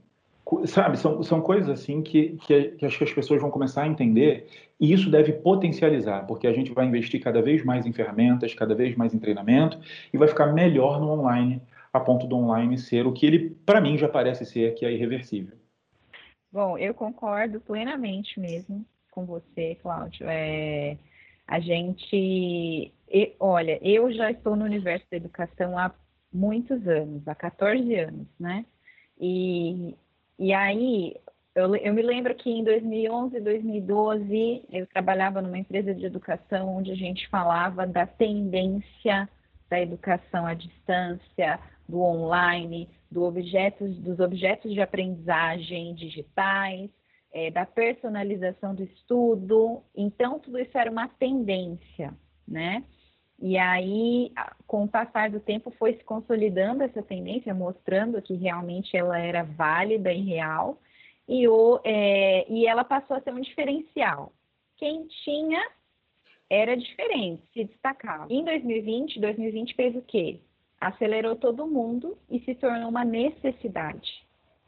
Sabe, 0.66 0.98
são, 0.98 1.22
são 1.22 1.40
coisas 1.40 1.68
assim 1.68 2.02
que, 2.02 2.36
que, 2.44 2.62
que 2.72 2.84
acho 2.84 2.98
que 2.98 3.04
as 3.04 3.12
pessoas 3.12 3.40
vão 3.40 3.50
começar 3.50 3.84
a 3.84 3.88
entender 3.88 4.46
e 4.78 4.92
isso 4.92 5.08
deve 5.08 5.32
potencializar, 5.32 6.26
porque 6.26 6.46
a 6.46 6.52
gente 6.52 6.72
vai 6.72 6.84
investir 6.84 7.20
cada 7.22 7.40
vez 7.40 7.64
mais 7.64 7.86
em 7.86 7.92
ferramentas, 7.92 8.52
cada 8.52 8.74
vez 8.74 8.94
mais 8.96 9.14
em 9.14 9.18
treinamento 9.18 9.80
e 10.12 10.18
vai 10.18 10.28
ficar 10.28 10.46
melhor 10.46 11.00
no 11.00 11.10
online, 11.10 11.62
a 11.92 12.00
ponto 12.00 12.26
do 12.26 12.36
online 12.36 12.76
ser 12.76 13.06
o 13.06 13.12
que 13.12 13.24
ele, 13.24 13.50
para 13.64 13.80
mim, 13.80 13.96
já 13.96 14.08
parece 14.08 14.44
ser, 14.44 14.74
que 14.74 14.84
é 14.84 14.92
irreversível. 14.92 15.56
Bom, 16.50 16.76
eu 16.76 16.92
concordo 16.92 17.60
plenamente 17.60 18.38
mesmo 18.38 18.84
com 19.10 19.24
você, 19.24 19.76
Cláudio. 19.80 20.26
É, 20.28 20.98
a 21.46 21.60
gente 21.60 22.92
e, 23.12 23.36
olha, 23.38 23.78
eu 23.82 24.10
já 24.12 24.30
estou 24.30 24.56
no 24.56 24.64
universo 24.64 25.06
da 25.10 25.16
educação 25.16 25.78
há 25.78 25.92
muitos 26.32 26.86
anos, 26.88 27.26
há 27.28 27.34
14 27.34 27.94
anos, 27.94 28.26
né? 28.40 28.64
E, 29.20 29.94
e 30.38 30.52
aí, 30.54 31.14
eu, 31.54 31.76
eu 31.76 31.92
me 31.92 32.02
lembro 32.02 32.34
que 32.34 32.50
em 32.50 32.64
2011, 32.64 33.38
2012, 33.40 34.64
eu 34.72 34.86
trabalhava 34.86 35.42
numa 35.42 35.58
empresa 35.58 35.94
de 35.94 36.06
educação 36.06 36.76
onde 36.76 36.90
a 36.90 36.94
gente 36.94 37.28
falava 37.28 37.86
da 37.86 38.06
tendência 38.06 39.28
da 39.68 39.80
educação 39.80 40.46
à 40.46 40.54
distância, 40.54 41.58
do 41.88 42.00
online, 42.00 42.88
do 43.10 43.22
objetos, 43.24 43.96
dos 43.98 44.20
objetos 44.20 44.72
de 44.72 44.80
aprendizagem 44.80 45.94
digitais, 45.94 46.90
é, 47.32 47.50
da 47.50 47.64
personalização 47.64 48.74
do 48.74 48.82
estudo. 48.82 49.82
Então, 49.94 50.38
tudo 50.38 50.58
isso 50.58 50.76
era 50.76 50.90
uma 50.90 51.08
tendência, 51.08 52.14
né? 52.46 52.84
E 53.40 53.58
aí, 53.58 54.32
com 54.66 54.84
o 54.84 54.88
passar 54.88 55.30
do 55.30 55.40
tempo, 55.40 55.72
foi 55.78 55.94
se 55.94 56.04
consolidando 56.04 56.82
essa 56.82 57.02
tendência, 57.02 57.52
mostrando 57.52 58.22
que 58.22 58.34
realmente 58.34 58.96
ela 58.96 59.18
era 59.18 59.42
válida 59.42 60.12
e 60.12 60.22
real, 60.22 60.78
e, 61.28 61.48
o, 61.48 61.80
é, 61.84 62.46
e 62.50 62.66
ela 62.66 62.84
passou 62.84 63.16
a 63.16 63.20
ser 63.20 63.32
um 63.32 63.40
diferencial. 63.40 64.32
Quem 64.76 65.06
tinha 65.24 65.60
era 66.48 66.76
diferente, 66.76 67.42
se 67.52 67.64
destacava. 67.64 68.26
Em 68.28 68.44
2020, 68.44 69.18
2020 69.18 69.74
fez 69.74 69.96
o 69.96 70.02
quê? 70.02 70.38
Acelerou 70.78 71.34
todo 71.34 71.66
mundo 71.66 72.18
e 72.28 72.40
se 72.40 72.54
tornou 72.54 72.90
uma 72.90 73.04
necessidade. 73.04 74.10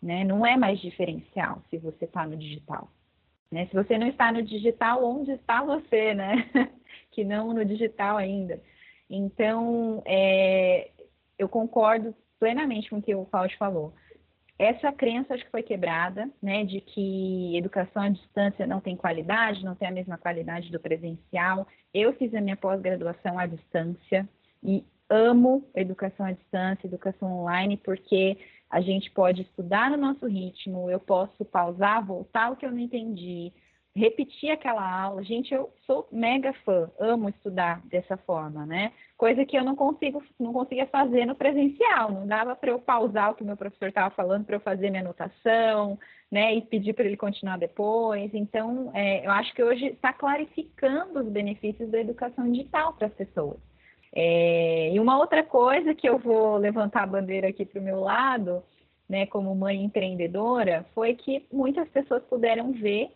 Né? 0.03 0.25
Não 0.25 0.47
é 0.47 0.57
mais 0.57 0.81
diferencial 0.81 1.63
se 1.69 1.77
você 1.79 2.07
está 2.07 2.27
no 2.27 2.37
digital. 2.37 2.89
Né? 3.51 3.67
Se 3.67 3.75
você 3.75 3.99
não 3.99 4.07
está 4.07 4.33
no 4.33 4.43
digital, 4.43 5.05
onde 5.05 5.33
está 5.33 5.63
você, 5.63 6.15
né? 6.15 6.49
que 7.15 7.25
não 7.25 7.53
no 7.53 7.65
digital 7.65 8.17
ainda. 8.17 8.61
Então, 9.09 10.03
é, 10.05 10.91
eu 11.39 11.49
concordo 11.49 12.15
plenamente 12.39 12.91
com 12.91 12.99
o 12.99 13.03
que 13.03 13.15
o 13.15 13.25
Cláudio 13.27 13.57
falou. 13.57 13.95
Essa 14.59 14.93
crença 14.93 15.35
acho 15.35 15.45
que 15.45 15.51
foi 15.51 15.63
quebrada, 15.63 16.31
né, 16.41 16.65
de 16.65 16.81
que 16.81 17.57
educação 17.57 18.03
à 18.03 18.09
distância 18.09 18.67
não 18.67 18.81
tem 18.81 18.97
qualidade, 18.97 19.65
não 19.65 19.75
tem 19.75 19.89
a 19.89 19.93
mesma 19.93 20.17
qualidade 20.17 20.71
do 20.71 20.79
presencial. 20.79 21.67
Eu 21.93 22.13
fiz 22.15 22.33
a 22.35 22.41
minha 22.41 22.57
pós-graduação 22.57 23.39
à 23.39 23.47
distância 23.47 24.29
e 24.63 24.85
amo 25.11 25.69
educação 25.75 26.27
à 26.27 26.33
distância, 26.33 26.87
educação 26.87 27.41
online, 27.41 27.77
porque 27.77 28.39
a 28.71 28.81
gente 28.81 29.11
pode 29.11 29.43
estudar 29.43 29.91
no 29.91 29.97
nosso 29.97 30.27
ritmo, 30.27 30.91
eu 30.91 31.01
posso 31.01 31.45
pausar, 31.45 32.05
voltar 32.05 32.51
o 32.51 32.57
que 32.57 32.65
eu 32.65 32.71
não 32.71 32.79
entendi, 32.79 33.53
repetir 33.97 34.51
aquela 34.51 34.85
aula. 35.03 35.23
Gente, 35.23 35.55
eu 35.55 35.73
sou 35.87 36.09
mega 36.11 36.53
fã, 36.65 36.91
amo 36.99 37.29
estudar 37.29 37.81
dessa 37.87 38.17
forma, 38.17 38.67
né? 38.67 38.93
Coisa 39.17 39.45
que 39.45 39.57
eu 39.57 39.65
não 39.65 39.77
consigo, 39.77 40.23
não 40.39 40.53
conseguia 40.53 40.87
fazer 40.87 41.25
no 41.25 41.35
presencial. 41.35 42.11
Não 42.11 42.27
dava 42.27 42.57
para 42.57 42.71
eu 42.71 42.79
pausar 42.81 43.31
o 43.31 43.35
que 43.35 43.45
meu 43.45 43.57
professor 43.57 43.89
estava 43.89 44.15
falando 44.15 44.45
para 44.45 44.57
eu 44.57 44.61
fazer 44.61 44.91
minha 44.91 45.03
anotação, 45.03 45.99
né? 46.31 46.55
E 46.55 46.63
pedir 46.63 46.93
para 46.93 47.05
ele 47.05 47.17
continuar 47.17 47.57
depois. 47.57 48.35
Então, 48.35 48.91
é, 48.95 49.25
eu 49.25 49.31
acho 49.31 49.55
que 49.55 49.63
hoje 49.63 49.87
está 49.87 50.13
clarificando 50.13 51.21
os 51.21 51.29
benefícios 51.29 51.89
da 51.91 52.01
educação 52.01 52.51
digital 52.51 52.95
para 52.95 53.07
as 53.07 53.15
pessoas. 53.15 53.59
É, 54.13 54.93
e 54.93 54.99
uma 55.01 55.19
outra 55.19 55.43
coisa 55.43 55.95
que 55.95 56.09
eu 56.09 56.19
vou 56.19 56.57
levantar 56.57 57.03
a 57.05 57.07
bandeira 57.07 57.49
aqui 57.49 57.65
para 57.65 57.81
o 57.81 57.85
meu 57.85 58.01
lado, 58.01 58.63
né, 59.09 59.27
como 59.27 59.55
mãe 59.55 59.83
empreendedora, 59.83 60.87
foi 60.95 61.15
que 61.15 61.45
muitas 61.53 61.89
pessoas 61.89 62.23
puderam 62.25 62.73
ver 62.73 63.11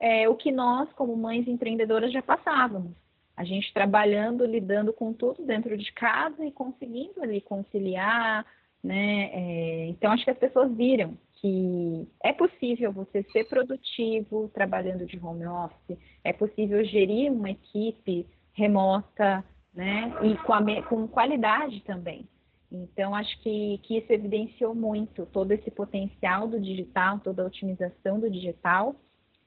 é, 0.00 0.28
o 0.28 0.34
que 0.34 0.50
nós, 0.50 0.90
como 0.94 1.14
mães 1.14 1.46
empreendedoras, 1.46 2.10
já 2.10 2.22
passávamos. 2.22 2.92
A 3.36 3.44
gente 3.44 3.72
trabalhando, 3.72 4.44
lidando 4.44 4.92
com 4.92 5.12
tudo 5.12 5.44
dentro 5.44 5.76
de 5.76 5.92
casa 5.92 6.44
e 6.44 6.50
conseguindo 6.50 7.22
ali 7.22 7.40
conciliar, 7.40 8.44
né? 8.82 9.30
É, 9.32 9.86
então, 9.88 10.10
acho 10.10 10.24
que 10.24 10.30
as 10.30 10.38
pessoas 10.38 10.74
viram 10.74 11.16
que 11.34 12.06
é 12.22 12.32
possível 12.32 12.92
você 12.92 13.22
ser 13.24 13.44
produtivo 13.44 14.50
trabalhando 14.52 15.06
de 15.06 15.18
home 15.18 15.46
office, 15.46 15.98
é 16.22 16.32
possível 16.32 16.84
gerir 16.84 17.32
uma 17.32 17.50
equipe 17.50 18.26
remota, 18.52 19.44
né? 19.74 20.12
E 20.22 20.36
com, 20.38 20.52
a, 20.52 20.82
com 20.82 21.08
qualidade 21.08 21.80
também. 21.82 22.26
Então, 22.70 23.14
acho 23.14 23.38
que, 23.42 23.78
que 23.82 23.98
isso 23.98 24.12
evidenciou 24.12 24.74
muito 24.74 25.26
todo 25.26 25.50
esse 25.52 25.70
potencial 25.70 26.46
do 26.46 26.60
digital, 26.60 27.18
toda 27.18 27.42
a 27.42 27.46
otimização 27.46 28.20
do 28.20 28.30
digital 28.30 28.94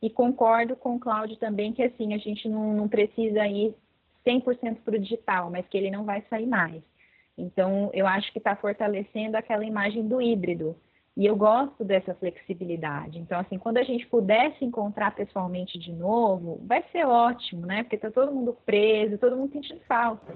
e 0.03 0.09
concordo 0.09 0.75
com 0.75 0.97
o 0.97 0.99
Cláudio 0.99 1.37
também 1.37 1.71
que 1.71 1.81
assim, 1.81 2.13
a 2.13 2.17
gente 2.17 2.49
não, 2.49 2.73
não 2.73 2.89
precisa 2.89 3.47
ir 3.47 3.73
100% 4.27 4.79
para 4.83 4.97
o 4.97 4.99
digital, 4.99 5.49
mas 5.49 5.65
que 5.69 5.77
ele 5.77 5.89
não 5.89 6.03
vai 6.03 6.21
sair 6.29 6.45
mais. 6.45 6.83
Então, 7.37 7.89
eu 7.93 8.05
acho 8.05 8.29
que 8.33 8.37
está 8.37 8.53
fortalecendo 8.53 9.37
aquela 9.37 9.63
imagem 9.63 10.05
do 10.05 10.21
híbrido. 10.21 10.75
E 11.15 11.25
eu 11.25 11.37
gosto 11.37 11.85
dessa 11.85 12.13
flexibilidade. 12.15 13.17
Então, 13.17 13.39
assim, 13.39 13.57
quando 13.57 13.77
a 13.77 13.83
gente 13.83 14.05
pudesse 14.07 14.65
encontrar 14.65 15.15
pessoalmente 15.15 15.79
de 15.79 15.93
novo, 15.93 16.59
vai 16.65 16.83
ser 16.91 17.05
ótimo, 17.05 17.65
né? 17.65 17.83
Porque 17.83 17.95
está 17.95 18.11
todo 18.11 18.33
mundo 18.33 18.57
preso, 18.65 19.17
todo 19.17 19.37
mundo 19.37 19.53
sentindo 19.53 19.79
falta 19.87 20.35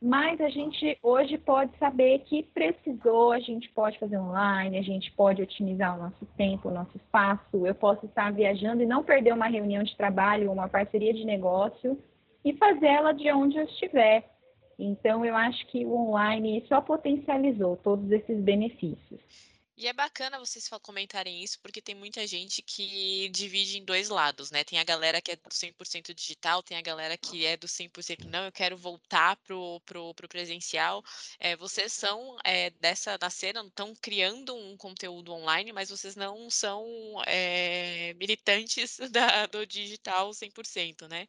mas 0.00 0.40
a 0.40 0.48
gente 0.48 0.98
hoje 1.02 1.38
pode 1.38 1.76
saber 1.78 2.20
que 2.20 2.42
precisou, 2.42 3.32
a 3.32 3.40
gente 3.40 3.68
pode 3.70 3.98
fazer 3.98 4.18
online, 4.18 4.78
a 4.78 4.82
gente 4.82 5.10
pode 5.12 5.40
otimizar 5.40 5.96
o 5.96 6.02
nosso 6.02 6.26
tempo, 6.36 6.68
o 6.68 6.72
nosso 6.72 6.96
espaço. 6.96 7.66
Eu 7.66 7.74
posso 7.74 8.04
estar 8.06 8.30
viajando 8.32 8.82
e 8.82 8.86
não 8.86 9.02
perder 9.02 9.32
uma 9.32 9.46
reunião 9.46 9.82
de 9.82 9.96
trabalho, 9.96 10.52
uma 10.52 10.68
parceria 10.68 11.14
de 11.14 11.24
negócio 11.24 11.98
e 12.44 12.52
fazê-la 12.52 13.12
de 13.12 13.30
onde 13.32 13.56
eu 13.56 13.64
estiver. 13.64 14.30
Então, 14.78 15.24
eu 15.24 15.34
acho 15.34 15.66
que 15.68 15.86
o 15.86 15.94
online 15.94 16.62
só 16.68 16.82
potencializou 16.82 17.76
todos 17.78 18.10
esses 18.10 18.38
benefícios. 18.38 19.55
E 19.78 19.86
é 19.86 19.92
bacana 19.92 20.38
vocês 20.38 20.68
comentarem 20.82 21.42
isso, 21.42 21.60
porque 21.60 21.82
tem 21.82 21.94
muita 21.94 22.26
gente 22.26 22.62
que 22.62 23.28
divide 23.28 23.76
em 23.76 23.84
dois 23.84 24.08
lados, 24.08 24.50
né? 24.50 24.64
Tem 24.64 24.78
a 24.78 24.84
galera 24.84 25.20
que 25.20 25.32
é 25.32 25.36
do 25.36 25.50
100% 25.50 26.14
digital, 26.14 26.62
tem 26.62 26.78
a 26.78 26.80
galera 26.80 27.16
que 27.18 27.44
é 27.44 27.58
do 27.58 27.68
100% 27.68 28.24
não, 28.24 28.46
eu 28.46 28.52
quero 28.52 28.74
voltar 28.78 29.36
pro, 29.36 29.78
pro, 29.84 30.14
pro 30.14 30.28
presencial. 30.28 31.04
É, 31.38 31.54
vocês 31.56 31.92
são 31.92 32.38
é, 32.42 32.70
dessa, 32.70 33.18
nasceram, 33.20 33.66
estão 33.66 33.94
criando 33.96 34.54
um 34.56 34.78
conteúdo 34.78 35.32
online, 35.32 35.72
mas 35.72 35.90
vocês 35.90 36.16
não 36.16 36.48
são 36.48 36.86
é, 37.26 38.14
militantes 38.14 38.98
da, 39.12 39.44
do 39.46 39.66
digital 39.66 40.30
100%, 40.30 41.06
né? 41.06 41.28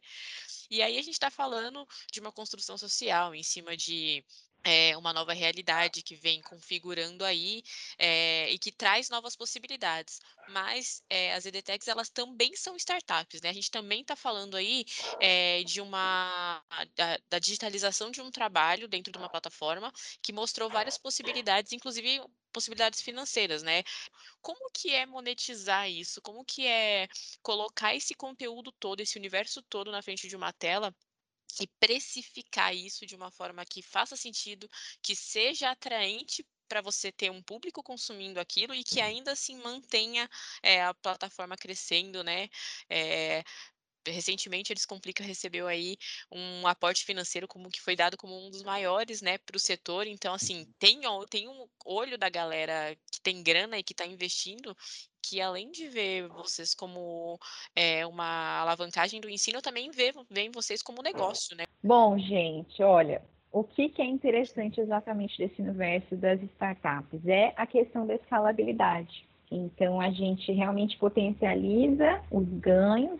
E 0.70 0.82
aí 0.82 0.96
a 0.98 1.02
gente 1.02 1.14
está 1.14 1.30
falando 1.30 1.86
de 2.10 2.20
uma 2.20 2.32
construção 2.32 2.78
social 2.78 3.34
em 3.34 3.42
cima 3.42 3.76
de 3.76 4.24
é 4.68 4.96
uma 4.96 5.12
nova 5.12 5.32
realidade 5.32 6.02
que 6.02 6.14
vem 6.14 6.42
configurando 6.42 7.24
aí 7.24 7.62
é, 7.98 8.50
e 8.50 8.58
que 8.58 8.70
traz 8.70 9.08
novas 9.08 9.34
possibilidades. 9.34 10.20
Mas 10.48 11.02
é, 11.08 11.34
as 11.34 11.46
EDTechs, 11.46 11.88
elas 11.88 12.08
também 12.08 12.54
são 12.56 12.76
startups, 12.76 13.40
né? 13.40 13.50
A 13.50 13.52
gente 13.52 13.70
também 13.70 14.02
está 14.02 14.16
falando 14.16 14.56
aí 14.56 14.84
é, 15.20 15.62
de 15.64 15.80
uma 15.80 16.62
da, 16.94 17.18
da, 17.28 17.38
digitalização 17.38 18.10
de 18.10 18.20
um 18.20 18.30
trabalho 18.30 18.88
dentro 18.88 19.12
de 19.12 19.18
uma 19.18 19.28
plataforma 19.28 19.92
que 20.22 20.32
mostrou 20.32 20.70
várias 20.70 20.98
possibilidades, 20.98 21.72
inclusive 21.72 22.20
possibilidades 22.52 23.00
financeiras, 23.02 23.62
né? 23.62 23.82
Como 24.40 24.70
que 24.72 24.90
é 24.92 25.06
monetizar 25.06 25.90
isso? 25.90 26.20
Como 26.22 26.44
que 26.44 26.66
é 26.66 27.08
colocar 27.42 27.94
esse 27.94 28.14
conteúdo 28.14 28.72
todo, 28.72 29.00
esse 29.00 29.18
universo 29.18 29.62
todo 29.62 29.92
na 29.92 30.02
frente 30.02 30.28
de 30.28 30.36
uma 30.36 30.52
tela 30.52 30.94
e 31.60 31.66
precificar 31.80 32.74
isso 32.74 33.06
de 33.06 33.16
uma 33.16 33.30
forma 33.30 33.64
que 33.64 33.82
faça 33.82 34.16
sentido, 34.16 34.68
que 35.02 35.14
seja 35.16 35.70
atraente 35.70 36.46
para 36.68 36.82
você 36.82 37.10
ter 37.10 37.30
um 37.30 37.42
público 37.42 37.82
consumindo 37.82 38.38
aquilo 38.38 38.74
e 38.74 38.84
que 38.84 39.00
ainda 39.00 39.32
assim 39.32 39.56
mantenha 39.62 40.28
é, 40.62 40.82
a 40.84 40.92
plataforma 40.94 41.56
crescendo, 41.56 42.22
né? 42.22 42.48
É, 42.90 43.42
recentemente 44.06 44.72
a 44.72 44.74
Descomplica 44.74 45.22
recebeu 45.22 45.66
aí 45.66 45.96
um 46.30 46.66
aporte 46.66 47.04
financeiro 47.04 47.48
como 47.48 47.70
que 47.70 47.80
foi 47.80 47.96
dado 47.96 48.16
como 48.16 48.34
um 48.46 48.50
dos 48.50 48.62
maiores, 48.62 49.22
né, 49.22 49.38
para 49.38 49.56
o 49.56 49.60
setor. 49.60 50.06
Então, 50.06 50.34
assim, 50.34 50.66
tem, 50.78 51.00
tem 51.30 51.48
um 51.48 51.66
olho 51.84 52.18
da 52.18 52.28
galera 52.28 52.96
que 53.10 53.20
tem 53.20 53.42
grana 53.42 53.78
e 53.78 53.82
que 53.82 53.92
está 53.92 54.06
investindo, 54.06 54.76
que 55.22 55.40
além 55.40 55.70
de 55.70 55.88
ver 55.88 56.28
vocês 56.28 56.74
como 56.74 57.38
é, 57.74 58.06
uma 58.06 58.60
alavancagem 58.60 59.20
do 59.20 59.28
ensino, 59.28 59.60
também 59.60 59.90
vê, 59.90 60.12
veem 60.30 60.50
vocês 60.50 60.82
como 60.82 61.02
negócio, 61.02 61.56
né? 61.56 61.64
Bom, 61.82 62.18
gente, 62.18 62.82
olha, 62.82 63.22
o 63.52 63.64
que, 63.64 63.88
que 63.88 64.02
é 64.02 64.04
interessante 64.04 64.80
exatamente 64.80 65.38
desse 65.38 65.60
universo 65.60 66.16
das 66.16 66.40
startups 66.42 67.26
é 67.26 67.52
a 67.56 67.66
questão 67.66 68.06
da 68.06 68.14
escalabilidade. 68.14 69.26
Então, 69.50 70.00
a 70.00 70.10
gente 70.10 70.52
realmente 70.52 70.98
potencializa 70.98 72.20
os 72.30 72.46
ganhos, 72.60 73.18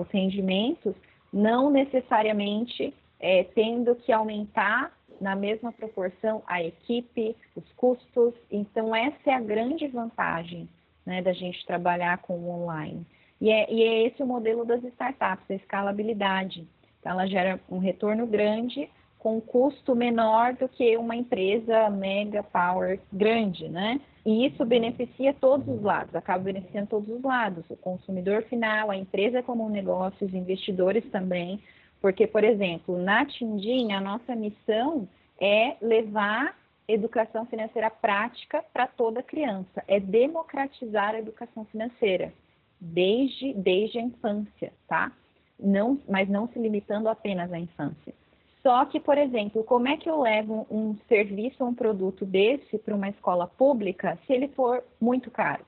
os 0.00 0.08
rendimentos, 0.10 0.94
não 1.32 1.70
necessariamente 1.70 2.94
é, 3.18 3.44
tendo 3.44 3.94
que 3.96 4.12
aumentar 4.12 4.92
na 5.20 5.36
mesma 5.36 5.70
proporção 5.70 6.42
a 6.46 6.62
equipe, 6.62 7.36
os 7.54 7.70
custos. 7.72 8.34
Então, 8.50 8.94
essa 8.94 9.30
é 9.30 9.34
a 9.34 9.40
grande 9.40 9.86
vantagem 9.88 10.68
né, 11.04 11.20
da 11.20 11.32
gente 11.32 11.66
trabalhar 11.66 12.18
com 12.18 12.38
o 12.38 12.62
online. 12.62 13.04
E 13.40 13.50
é, 13.50 13.72
e 13.72 13.82
é 13.82 14.06
esse 14.06 14.22
o 14.22 14.26
modelo 14.26 14.64
das 14.64 14.82
startups, 14.84 15.50
a 15.50 15.54
escalabilidade. 15.54 16.66
Então, 17.00 17.12
ela 17.12 17.26
gera 17.26 17.60
um 17.68 17.78
retorno 17.78 18.26
grande 18.26 18.88
com 19.20 19.40
custo 19.40 19.94
menor 19.94 20.54
do 20.54 20.68
que 20.68 20.96
uma 20.96 21.14
empresa 21.14 21.88
mega 21.90 22.42
power 22.42 22.98
grande, 23.12 23.68
né? 23.68 24.00
E 24.24 24.46
isso 24.46 24.64
beneficia 24.64 25.32
todos 25.34 25.68
os 25.68 25.82
lados, 25.82 26.14
acaba 26.14 26.44
beneficiando 26.44 26.88
todos 26.88 27.08
os 27.08 27.22
lados, 27.22 27.64
o 27.70 27.76
consumidor 27.76 28.42
final, 28.44 28.90
a 28.90 28.96
empresa 28.96 29.42
como 29.42 29.64
um 29.64 29.70
negócio, 29.70 30.26
os 30.26 30.34
investidores 30.34 31.04
também, 31.10 31.62
porque, 32.00 32.26
por 32.26 32.44
exemplo, 32.44 32.98
na 32.98 33.24
Tindinha, 33.26 33.98
a 33.98 34.00
nossa 34.00 34.34
missão 34.34 35.06
é 35.38 35.76
levar 35.80 36.56
educação 36.88 37.46
financeira 37.46 37.90
prática 37.90 38.64
para 38.72 38.86
toda 38.86 39.22
criança, 39.22 39.84
é 39.86 40.00
democratizar 40.00 41.14
a 41.14 41.18
educação 41.18 41.64
financeira 41.66 42.32
desde, 42.80 43.52
desde 43.52 43.98
a 43.98 44.02
infância, 44.02 44.72
tá? 44.88 45.12
Não, 45.58 46.00
mas 46.08 46.28
não 46.28 46.48
se 46.48 46.58
limitando 46.58 47.08
apenas 47.08 47.52
à 47.52 47.58
infância. 47.58 48.14
Só 48.62 48.84
que, 48.84 49.00
por 49.00 49.16
exemplo, 49.16 49.64
como 49.64 49.88
é 49.88 49.96
que 49.96 50.08
eu 50.08 50.20
levo 50.20 50.66
um 50.70 50.96
serviço 51.08 51.64
ou 51.64 51.70
um 51.70 51.74
produto 51.74 52.26
desse 52.26 52.78
para 52.78 52.94
uma 52.94 53.08
escola 53.08 53.46
pública 53.46 54.18
se 54.26 54.32
ele 54.32 54.48
for 54.48 54.84
muito 55.00 55.30
caro? 55.30 55.64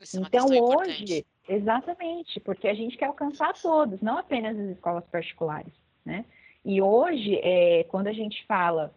Isso 0.00 0.18
é 0.18 0.20
então, 0.20 0.46
hoje, 0.46 1.26
exatamente, 1.48 2.38
porque 2.40 2.68
a 2.68 2.74
gente 2.74 2.96
quer 2.96 3.06
alcançar 3.06 3.52
todos, 3.60 4.00
não 4.00 4.18
apenas 4.18 4.58
as 4.58 4.68
escolas 4.70 5.04
particulares, 5.06 5.72
né? 6.04 6.24
E 6.64 6.82
hoje, 6.82 7.36
é, 7.42 7.84
quando 7.84 8.08
a 8.08 8.12
gente 8.12 8.44
fala 8.46 8.92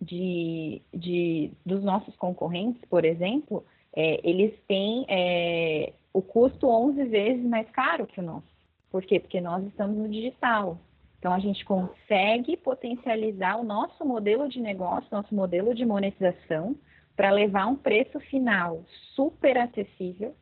de, 0.00 0.80
de, 0.94 1.50
dos 1.66 1.82
nossos 1.82 2.14
concorrentes, 2.16 2.80
por 2.88 3.04
exemplo, 3.04 3.64
é, 3.94 4.20
eles 4.28 4.54
têm 4.66 5.04
é, 5.08 5.92
o 6.12 6.22
custo 6.22 6.68
11 6.68 7.04
vezes 7.04 7.44
mais 7.44 7.68
caro 7.70 8.06
que 8.06 8.20
o 8.20 8.22
nosso. 8.22 8.46
Por 8.90 9.04
quê? 9.04 9.20
Porque 9.20 9.40
nós 9.40 9.64
estamos 9.66 9.96
no 9.96 10.08
digital. 10.08 10.78
Então, 11.18 11.32
a 11.32 11.38
gente 11.38 11.64
consegue 11.64 12.56
potencializar 12.56 13.56
o 13.56 13.64
nosso 13.64 14.04
modelo 14.04 14.48
de 14.48 14.60
negócio, 14.60 15.08
nosso 15.10 15.34
modelo 15.34 15.74
de 15.74 15.84
monetização, 15.84 16.76
para 17.16 17.30
levar 17.30 17.66
um 17.66 17.74
preço 17.74 18.20
final 18.20 18.84
super 19.14 19.58
acessível, 19.58 20.36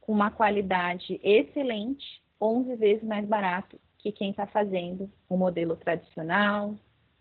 com 0.00 0.12
uma 0.12 0.30
qualidade 0.30 1.18
excelente, 1.22 2.04
11 2.40 2.76
vezes 2.76 3.02
mais 3.02 3.26
barato 3.26 3.80
que 3.98 4.12
quem 4.12 4.30
está 4.30 4.46
fazendo 4.46 5.10
o 5.28 5.34
um 5.34 5.38
modelo 5.38 5.76
tradicional, 5.76 6.74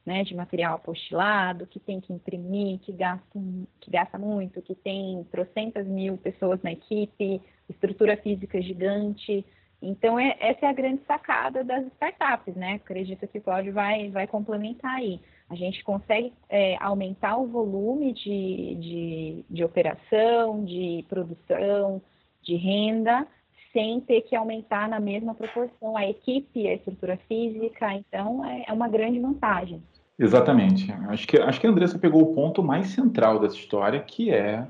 né, 0.05 0.23
de 0.23 0.35
material 0.35 0.75
apostilado, 0.75 1.67
que 1.67 1.79
tem 1.79 1.99
que 1.99 2.13
imprimir, 2.13 2.79
que 2.79 2.93
gasta, 2.93 3.39
que 3.81 3.91
gasta 3.91 4.17
muito, 4.17 4.61
que 4.61 4.73
tem 4.73 5.21
trocentas 5.31 5.85
mil 5.85 6.17
pessoas 6.17 6.61
na 6.61 6.71
equipe, 6.71 7.41
estrutura 7.69 8.15
física 8.15 8.61
gigante. 8.61 9.45
Então, 9.87 10.19
é, 10.19 10.35
essa 10.41 10.65
é 10.65 10.69
a 10.69 10.73
grande 10.73 11.01
sacada 11.07 11.63
das 11.63 11.85
startups, 11.93 12.53
né? 12.57 12.73
Acredito 12.73 13.25
que 13.25 13.37
o 13.37 13.41
Cláudio 13.41 13.71
vai, 13.71 14.09
vai 14.09 14.27
complementar 14.27 14.95
aí. 14.95 15.21
A 15.49 15.55
gente 15.55 15.81
consegue 15.81 16.33
é, 16.49 16.75
aumentar 16.81 17.37
o 17.37 17.47
volume 17.47 18.11
de, 18.11 18.75
de, 18.75 19.45
de 19.49 19.63
operação, 19.63 20.65
de 20.65 21.05
produção, 21.07 22.01
de 22.43 22.57
renda, 22.57 23.25
sem 23.71 24.01
ter 24.01 24.23
que 24.23 24.35
aumentar 24.35 24.89
na 24.89 24.99
mesma 24.99 25.33
proporção 25.33 25.95
a 25.95 26.05
equipe, 26.05 26.67
a 26.67 26.73
estrutura 26.73 27.17
física. 27.29 27.93
Então, 27.93 28.43
é, 28.43 28.65
é 28.67 28.73
uma 28.73 28.89
grande 28.89 29.21
vantagem. 29.21 29.81
Exatamente. 30.19 30.91
Acho 31.07 31.25
que, 31.25 31.39
acho 31.39 31.61
que 31.61 31.67
a 31.67 31.69
Andressa 31.69 31.97
pegou 31.97 32.23
o 32.23 32.35
ponto 32.35 32.61
mais 32.61 32.87
central 32.87 33.39
dessa 33.39 33.55
história, 33.55 34.01
que 34.01 34.31
é 34.31 34.67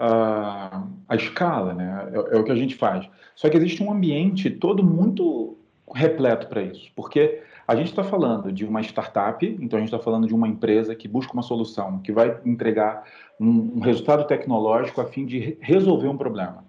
a, 0.00 1.14
escala, 1.16 1.74
né? 1.74 2.10
É, 2.12 2.36
é, 2.36 2.38
o 2.38 2.44
que 2.44 2.52
a 2.52 2.56
gente 2.56 2.74
faz. 2.74 3.08
Só 3.34 3.48
que 3.48 3.56
existe 3.56 3.82
um 3.82 3.92
ambiente 3.92 4.50
todo 4.50 4.82
muito 4.82 5.58
repleto 5.94 6.46
para 6.46 6.62
isso, 6.62 6.90
porque 6.96 7.42
a 7.66 7.76
gente 7.76 7.88
está 7.88 8.02
falando 8.02 8.50
de 8.50 8.64
uma 8.64 8.80
startup, 8.80 9.44
então 9.60 9.76
a 9.76 9.80
gente 9.80 9.92
está 9.92 9.98
falando 9.98 10.26
de 10.26 10.34
uma 10.34 10.48
empresa 10.48 10.94
que 10.94 11.06
busca 11.06 11.32
uma 11.32 11.42
solução, 11.42 11.98
que 11.98 12.12
vai 12.12 12.38
entregar 12.44 13.04
um, 13.38 13.76
um 13.76 13.80
resultado 13.80 14.26
tecnológico 14.26 15.00
a 15.00 15.04
fim 15.04 15.26
de 15.26 15.56
resolver 15.60 16.08
um 16.08 16.16
problema. 16.16 16.64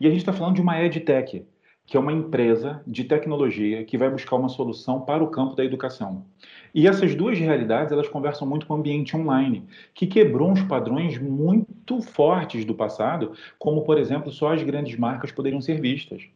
E 0.00 0.06
a 0.06 0.10
gente 0.10 0.20
está 0.20 0.32
falando 0.32 0.56
de 0.56 0.60
uma 0.60 0.80
EdTech, 0.80 1.46
que 1.86 1.96
é 1.96 2.00
uma 2.00 2.12
empresa 2.12 2.82
de 2.86 3.04
tecnologia 3.04 3.84
que 3.84 3.98
vai 3.98 4.10
buscar 4.10 4.36
uma 4.36 4.48
solução 4.48 5.00
para 5.00 5.22
o 5.22 5.28
campo 5.28 5.54
da 5.54 5.64
educação. 5.64 6.24
E 6.74 6.88
essas 6.88 7.14
duas 7.14 7.38
realidades, 7.38 7.92
elas 7.92 8.08
conversam 8.08 8.48
muito 8.48 8.66
com 8.66 8.74
o 8.74 8.76
ambiente 8.76 9.16
online, 9.16 9.64
que 9.94 10.08
quebrou 10.08 10.50
uns 10.50 10.62
padrões 10.62 11.16
muito 11.18 12.00
fortes 12.00 12.64
do 12.64 12.74
passado, 12.74 13.32
como, 13.58 13.82
por 13.82 13.96
exemplo, 13.96 14.32
só 14.32 14.52
as 14.52 14.62
grandes 14.62 14.98
marcas 14.98 15.30
poderiam 15.30 15.60
ser 15.60 15.80
vistas. 15.80 16.26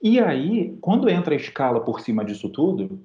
E 0.00 0.20
aí, 0.20 0.76
quando 0.80 1.08
entra 1.08 1.34
a 1.34 1.36
escala 1.36 1.80
por 1.80 2.00
cima 2.00 2.24
disso 2.24 2.48
tudo, 2.48 3.00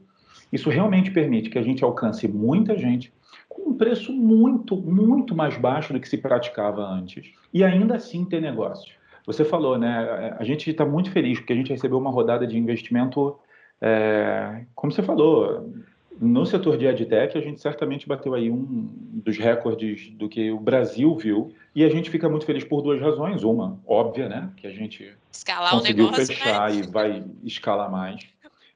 isso 0.54 0.70
realmente 0.70 1.10
permite 1.10 1.50
que 1.50 1.58
a 1.58 1.64
gente 1.64 1.84
alcance 1.84 2.28
muita 2.28 2.78
gente 2.78 3.12
com 3.50 3.72
um 3.72 3.74
preço 3.74 4.14
muito, 4.14 4.78
muito 4.78 5.36
mais 5.36 5.58
baixo 5.58 5.94
do 5.94 6.00
que 6.00 6.08
se 6.08 6.18
praticava 6.18 6.84
antes, 6.84 7.34
e 7.52 7.64
ainda 7.64 7.96
assim 7.96 8.24
ter 8.24 8.40
negócio. 8.40 8.94
Você 9.26 9.44
falou, 9.44 9.78
né? 9.78 10.36
A 10.38 10.44
gente 10.44 10.70
está 10.70 10.86
muito 10.86 11.12
feliz 11.12 11.40
porque 11.40 11.54
a 11.54 11.56
gente 11.56 11.72
recebeu 11.72 11.98
uma 11.98 12.12
rodada 12.12 12.46
de 12.46 12.58
investimento, 12.58 13.38
é, 13.80 14.64
como 14.76 14.92
você 14.92 15.04
falou, 15.04 15.72
no 16.20 16.46
setor 16.46 16.78
de 16.78 16.86
EdTech, 16.86 17.38
a 17.38 17.42
gente 17.42 17.62
certamente 17.62 18.08
bateu 18.08 18.34
aí 18.34 18.50
um 18.50 18.90
dos 19.14 19.38
recordes 19.38 20.10
do 20.12 20.28
que 20.28 20.52
o 20.52 20.60
Brasil 20.60 21.16
viu. 21.16 21.54
E 21.74 21.84
a 21.84 21.90
gente 21.90 22.10
fica 22.10 22.28
muito 22.30 22.46
feliz 22.46 22.64
por 22.64 22.82
duas 22.82 23.02
razões. 23.02 23.44
Uma, 23.44 23.80
óbvia, 23.88 24.28
né? 24.28 24.50
Que 24.58 24.68
a 24.68 24.72
gente 24.72 25.14
Escalar 25.32 25.72
conseguiu 25.72 26.06
negócio, 26.06 26.28
fechar 26.28 26.70
né? 26.70 26.78
e 26.78 26.82
vai 26.84 27.24
escalar 27.44 27.90
mais. 27.90 28.22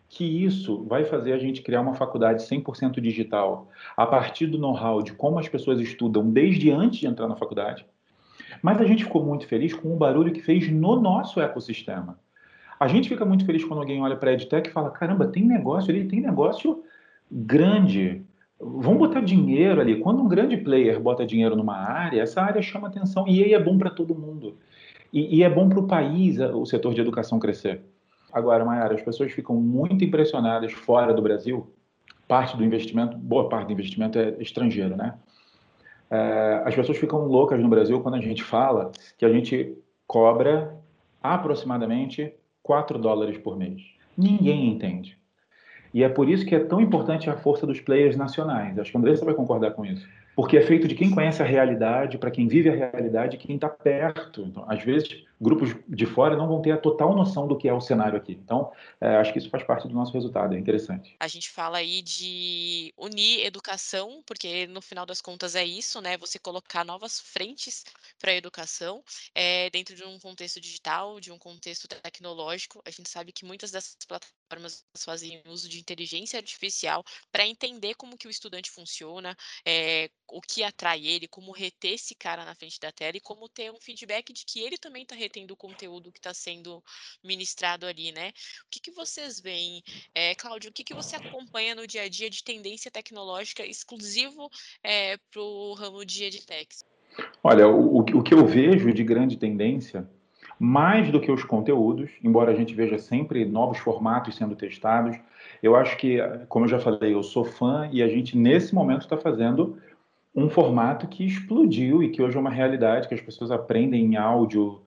Que 0.08 0.24
isso 0.24 0.84
vai 0.86 1.04
fazer 1.04 1.34
a 1.34 1.38
gente 1.38 1.62
criar 1.62 1.82
uma 1.82 1.94
faculdade 1.94 2.44
100% 2.44 3.02
digital 3.02 3.70
a 3.98 4.06
partir 4.06 4.48
do 4.48 4.58
know-how 4.58 5.02
de 5.02 5.12
como 5.14 5.38
as 5.38 5.50
pessoas 5.50 5.80
estudam 5.80 6.30
desde 6.30 6.72
antes 6.72 7.00
de 7.00 7.08
entrar 7.08 7.28
na 7.28 7.36
faculdade. 7.36 7.86
Mas 8.62 8.80
a 8.80 8.86
gente 8.86 9.04
ficou 9.04 9.24
muito 9.24 9.46
feliz 9.46 9.74
com 9.74 9.94
o 9.94 9.98
barulho 9.98 10.32
que 10.32 10.42
fez 10.42 10.72
no 10.72 11.00
nosso 11.00 11.42
ecossistema. 11.42 12.18
A 12.80 12.88
gente 12.88 13.10
fica 13.10 13.26
muito 13.26 13.46
feliz 13.46 13.64
quando 13.64 13.80
alguém 13.80 14.02
olha 14.02 14.16
para 14.16 14.32
a 14.32 14.34
EdTech 14.34 14.70
e 14.70 14.74
fala: 14.74 14.90
caramba, 14.90 15.28
tem 15.28 15.44
negócio 15.44 15.92
ali, 15.92 16.06
tem 16.06 16.22
negócio 16.22 16.84
grande. 17.32 18.24
Vamos 18.60 18.98
botar 18.98 19.22
dinheiro 19.22 19.82
ali. 19.82 20.00
Quando 20.00 20.22
um 20.22 20.28
grande 20.28 20.58
player 20.58 21.00
bota 21.00 21.26
dinheiro 21.26 21.56
numa 21.56 21.76
área, 21.76 22.22
essa 22.22 22.42
área 22.42 22.62
chama 22.62 22.88
atenção 22.88 23.28
e 23.28 23.44
aí 23.44 23.54
é 23.54 23.60
bom 23.60 23.78
para 23.78 23.90
todo 23.90 24.16
mundo. 24.16 24.58
E, 25.12 25.38
e 25.38 25.44
é 25.44 25.50
bom 25.50 25.70
para 25.70 25.80
o 25.80 25.88
país 25.88 26.40
o 26.40 26.66
setor 26.66 26.94
de 26.94 27.02
educação 27.02 27.40
crescer. 27.40 27.82
Agora, 28.32 28.66
Mayara, 28.66 28.96
as 28.96 29.02
pessoas 29.02 29.32
ficam 29.32 29.56
muito 29.56 30.04
impressionadas 30.04 30.74
fora 30.74 31.14
do 31.14 31.22
Brasil. 31.22 31.72
Parte 32.28 32.58
do 32.58 32.66
investimento, 32.66 33.18
boa 33.18 33.48
parte 33.48 33.68
do 33.68 33.74
investimento 33.74 34.20
é 34.20 34.36
estrangeiro, 34.40 34.96
né? 34.96 35.14
É, 36.10 36.64
as 36.66 36.76
pessoas 36.76 36.98
ficam 36.98 37.26
loucas 37.26 37.60
no 37.60 37.70
Brasil 37.70 38.02
quando 38.02 38.16
a 38.16 38.22
gente 38.22 38.44
fala 38.44 38.92
que 39.18 39.26
a 39.26 39.32
gente 39.32 39.78
cobra 40.06 40.76
aproximadamente 41.22 42.34
4 42.62 43.00
dólares 43.00 43.38
por 43.38 43.58
mês. 43.58 43.82
Ninguém 44.18 44.68
entende. 44.68 45.18
E 45.96 46.04
é 46.04 46.10
por 46.10 46.30
isso 46.30 46.46
que 46.46 46.54
é 46.54 46.60
tão 46.60 46.82
importante 46.82 47.30
a 47.30 47.38
força 47.38 47.66
dos 47.66 47.80
players 47.80 48.18
nacionais. 48.18 48.78
Acho 48.78 48.92
que 48.92 48.98
Andressa 48.98 49.24
vai 49.24 49.34
concordar 49.34 49.72
com 49.72 49.86
isso. 49.86 50.06
Porque 50.36 50.58
é 50.58 50.62
feito 50.62 50.90
de 50.90 50.94
quem 50.94 51.10
conhece 51.10 51.42
a 51.42 51.46
realidade, 51.46 52.18
para 52.18 52.30
quem 52.30 52.50
vive 52.50 52.70
a 52.70 52.76
realidade, 52.76 53.38
quem 53.38 53.56
está 53.56 53.70
perto. 53.70 54.42
Então, 54.42 54.66
às 54.68 54.84
vezes, 54.84 55.24
grupos 55.40 55.76
de 55.88 56.06
fora 56.06 56.36
não 56.36 56.48
vão 56.48 56.62
ter 56.62 56.72
a 56.72 56.78
total 56.78 57.16
noção 57.16 57.48
do 57.48 57.58
que 57.58 57.68
é 57.68 57.74
o 57.74 57.82
cenário 57.82 58.18
aqui. 58.18 58.34
Então, 58.34 58.72
é, 59.00 59.16
acho 59.18 59.34
que 59.34 59.40
isso 59.40 59.50
faz 59.50 59.64
parte 59.64 59.88
do 59.88 59.94
nosso 59.94 60.14
resultado, 60.14 60.56
é 60.56 60.60
interessante. 60.60 61.16
A 61.20 61.28
gente 61.28 61.50
fala 61.50 61.78
aí 61.78 62.02
de 62.02 62.94
unir 62.98 63.46
educação, 63.46 64.24
porque 64.26 64.68
no 64.68 64.82
final 64.82 65.06
das 65.06 65.22
contas 65.22 65.56
é 65.56 65.66
isso, 65.66 66.02
né? 66.02 66.18
Você 66.18 66.40
colocar 66.40 66.84
novas 66.86 67.20
frentes 67.20 67.84
para 68.20 68.32
a 68.32 68.36
educação 68.36 69.04
é, 69.34 69.70
dentro 69.70 69.96
de 69.96 70.04
um 70.04 70.20
contexto 70.20 70.60
digital, 70.60 71.20
de 71.20 71.32
um 71.32 71.38
contexto 71.38 71.88
tecnológico. 71.88 72.82
A 72.86 72.92
gente 72.92 73.10
sabe 73.10 73.32
que 73.32 73.46
muitas 73.46 73.72
dessas 73.72 73.98
plataformas 74.08 74.86
fazem 74.98 75.42
uso 75.48 75.68
de 75.68 75.80
inteligência 75.80 76.38
artificial 76.38 77.04
para 77.32 77.46
entender 77.46 77.96
como 77.96 78.18
que 78.18 78.28
o 78.28 78.32
estudante 78.32 78.72
funciona, 78.72 79.36
é, 79.66 80.10
o 80.28 80.42
que 80.42 80.64
atrai 80.64 81.06
ele, 81.06 81.28
como 81.28 81.52
reter 81.52 81.94
esse 81.94 82.16
cara 82.16 82.46
na 82.46 82.56
frente 82.56 82.80
da 82.80 82.92
tela 82.92 83.18
e 83.18 83.22
como 83.22 83.50
ter 83.50 83.72
um 83.72 83.80
feedback 83.80 84.32
de 84.32 84.46
que 84.46 84.60
ele 84.60 84.78
também 84.78 85.04
está 85.04 85.16
retendo 85.26 85.54
o 85.54 85.58
conteúdo 85.58 86.12
que 86.12 86.20
está 86.20 86.34
sendo 86.34 86.84
ministrado 87.24 87.86
ali, 87.86 88.12
né? 88.12 88.30
O 88.66 88.70
que, 88.70 88.80
que 88.80 88.92
vocês 88.92 89.40
veem, 89.40 89.84
é, 90.14 90.36
Cláudio, 90.36 90.70
o 90.70 90.74
que, 90.74 90.84
que 90.84 90.94
você 90.94 91.16
acompanha 91.16 91.76
no 91.76 91.88
dia 91.88 92.04
a 92.04 92.10
dia 92.10 92.30
de 92.30 92.44
tendência 92.44 92.92
tecnológica 92.92 93.66
exclusivo 93.66 94.50
é, 94.84 95.18
para 95.32 95.42
o 95.42 95.74
ramo 95.74 96.06
de 96.06 96.24
edtechs? 96.24 96.86
Olha, 97.44 97.68
o, 97.68 98.00
o 98.00 98.24
que 98.24 98.34
eu 98.34 98.46
vejo 98.46 98.94
de 98.94 99.04
grande 99.04 99.38
tendência, 99.38 100.08
mais 100.60 101.12
do 101.12 101.20
que 101.20 101.32
os 101.32 101.44
conteúdos, 101.44 102.12
embora 102.24 102.52
a 102.52 102.56
gente 102.56 102.74
veja 102.76 102.98
sempre 102.98 103.46
novos 103.46 103.80
formatos 103.80 104.36
sendo 104.36 104.56
testados, 104.56 105.18
eu 105.62 105.76
acho 105.76 105.98
que, 105.98 106.18
como 106.48 106.66
eu 106.66 106.70
já 106.70 106.80
falei, 106.80 107.14
eu 107.14 107.24
sou 107.24 107.44
fã 107.44 107.90
e 107.92 108.04
a 108.04 108.08
gente, 108.08 108.38
nesse 108.38 108.76
momento, 108.76 109.02
está 109.02 109.18
fazendo 109.18 109.78
um 110.36 110.50
formato 110.50 111.08
que 111.08 111.26
explodiu 111.26 112.04
e 112.04 112.10
que 112.10 112.22
hoje 112.22 112.36
é 112.36 112.40
uma 112.40 112.50
realidade, 112.50 113.08
que 113.08 113.14
as 113.14 113.22
pessoas 113.22 113.52
aprendem 113.52 114.04
em 114.04 114.16
áudio, 114.18 114.82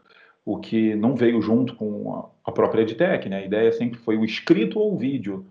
o 0.48 0.56
que 0.56 0.94
não 0.94 1.14
veio 1.14 1.42
junto 1.42 1.74
com 1.74 2.26
a 2.42 2.50
própria 2.50 2.80
EdTech, 2.80 3.28
né? 3.28 3.40
A 3.40 3.44
ideia 3.44 3.70
sempre 3.70 3.98
foi 3.98 4.16
o 4.16 4.24
escrito 4.24 4.80
ou 4.80 4.94
o 4.94 4.96
vídeo, 4.96 5.44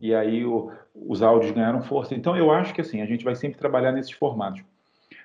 e 0.00 0.12
aí 0.12 0.44
o, 0.44 0.72
os 0.92 1.22
áudios 1.22 1.52
ganharam 1.52 1.80
força. 1.82 2.16
Então, 2.16 2.36
eu 2.36 2.50
acho 2.50 2.74
que, 2.74 2.80
assim, 2.80 3.00
a 3.00 3.06
gente 3.06 3.24
vai 3.24 3.36
sempre 3.36 3.60
trabalhar 3.60 3.92
nesses 3.92 4.10
formatos. 4.10 4.60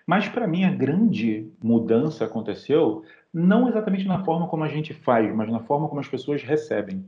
Mas, 0.05 0.29
para 0.29 0.45
mim, 0.45 0.63
a 0.63 0.69
grande 0.69 1.49
mudança 1.59 2.23
aconteceu 2.23 3.03
não 3.33 3.67
exatamente 3.67 4.07
na 4.07 4.23
forma 4.23 4.47
como 4.47 4.63
a 4.63 4.67
gente 4.67 4.93
faz, 4.93 5.33
mas 5.33 5.51
na 5.51 5.59
forma 5.61 5.88
como 5.88 5.99
as 5.99 6.07
pessoas 6.07 6.43
recebem. 6.43 7.03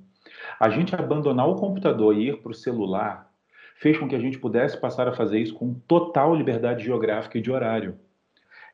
A 0.60 0.70
gente 0.70 0.96
abandonar 0.96 1.48
o 1.48 1.56
computador 1.56 2.18
e 2.18 2.30
ir 2.30 2.42
para 2.42 2.52
o 2.52 2.56
celular 2.56 3.32
fez 3.76 3.96
com 3.96 4.08
que 4.08 4.16
a 4.16 4.20
gente 4.20 4.40
pudesse 4.40 4.76
passar 4.82 5.08
a 5.08 5.14
fazer 5.14 5.38
isso 5.38 5.54
com 5.54 5.76
total 5.88 6.34
liberdade 6.34 6.84
geográfica 6.84 7.38
e 7.38 7.42
de 7.42 7.52
horário. 7.52 7.96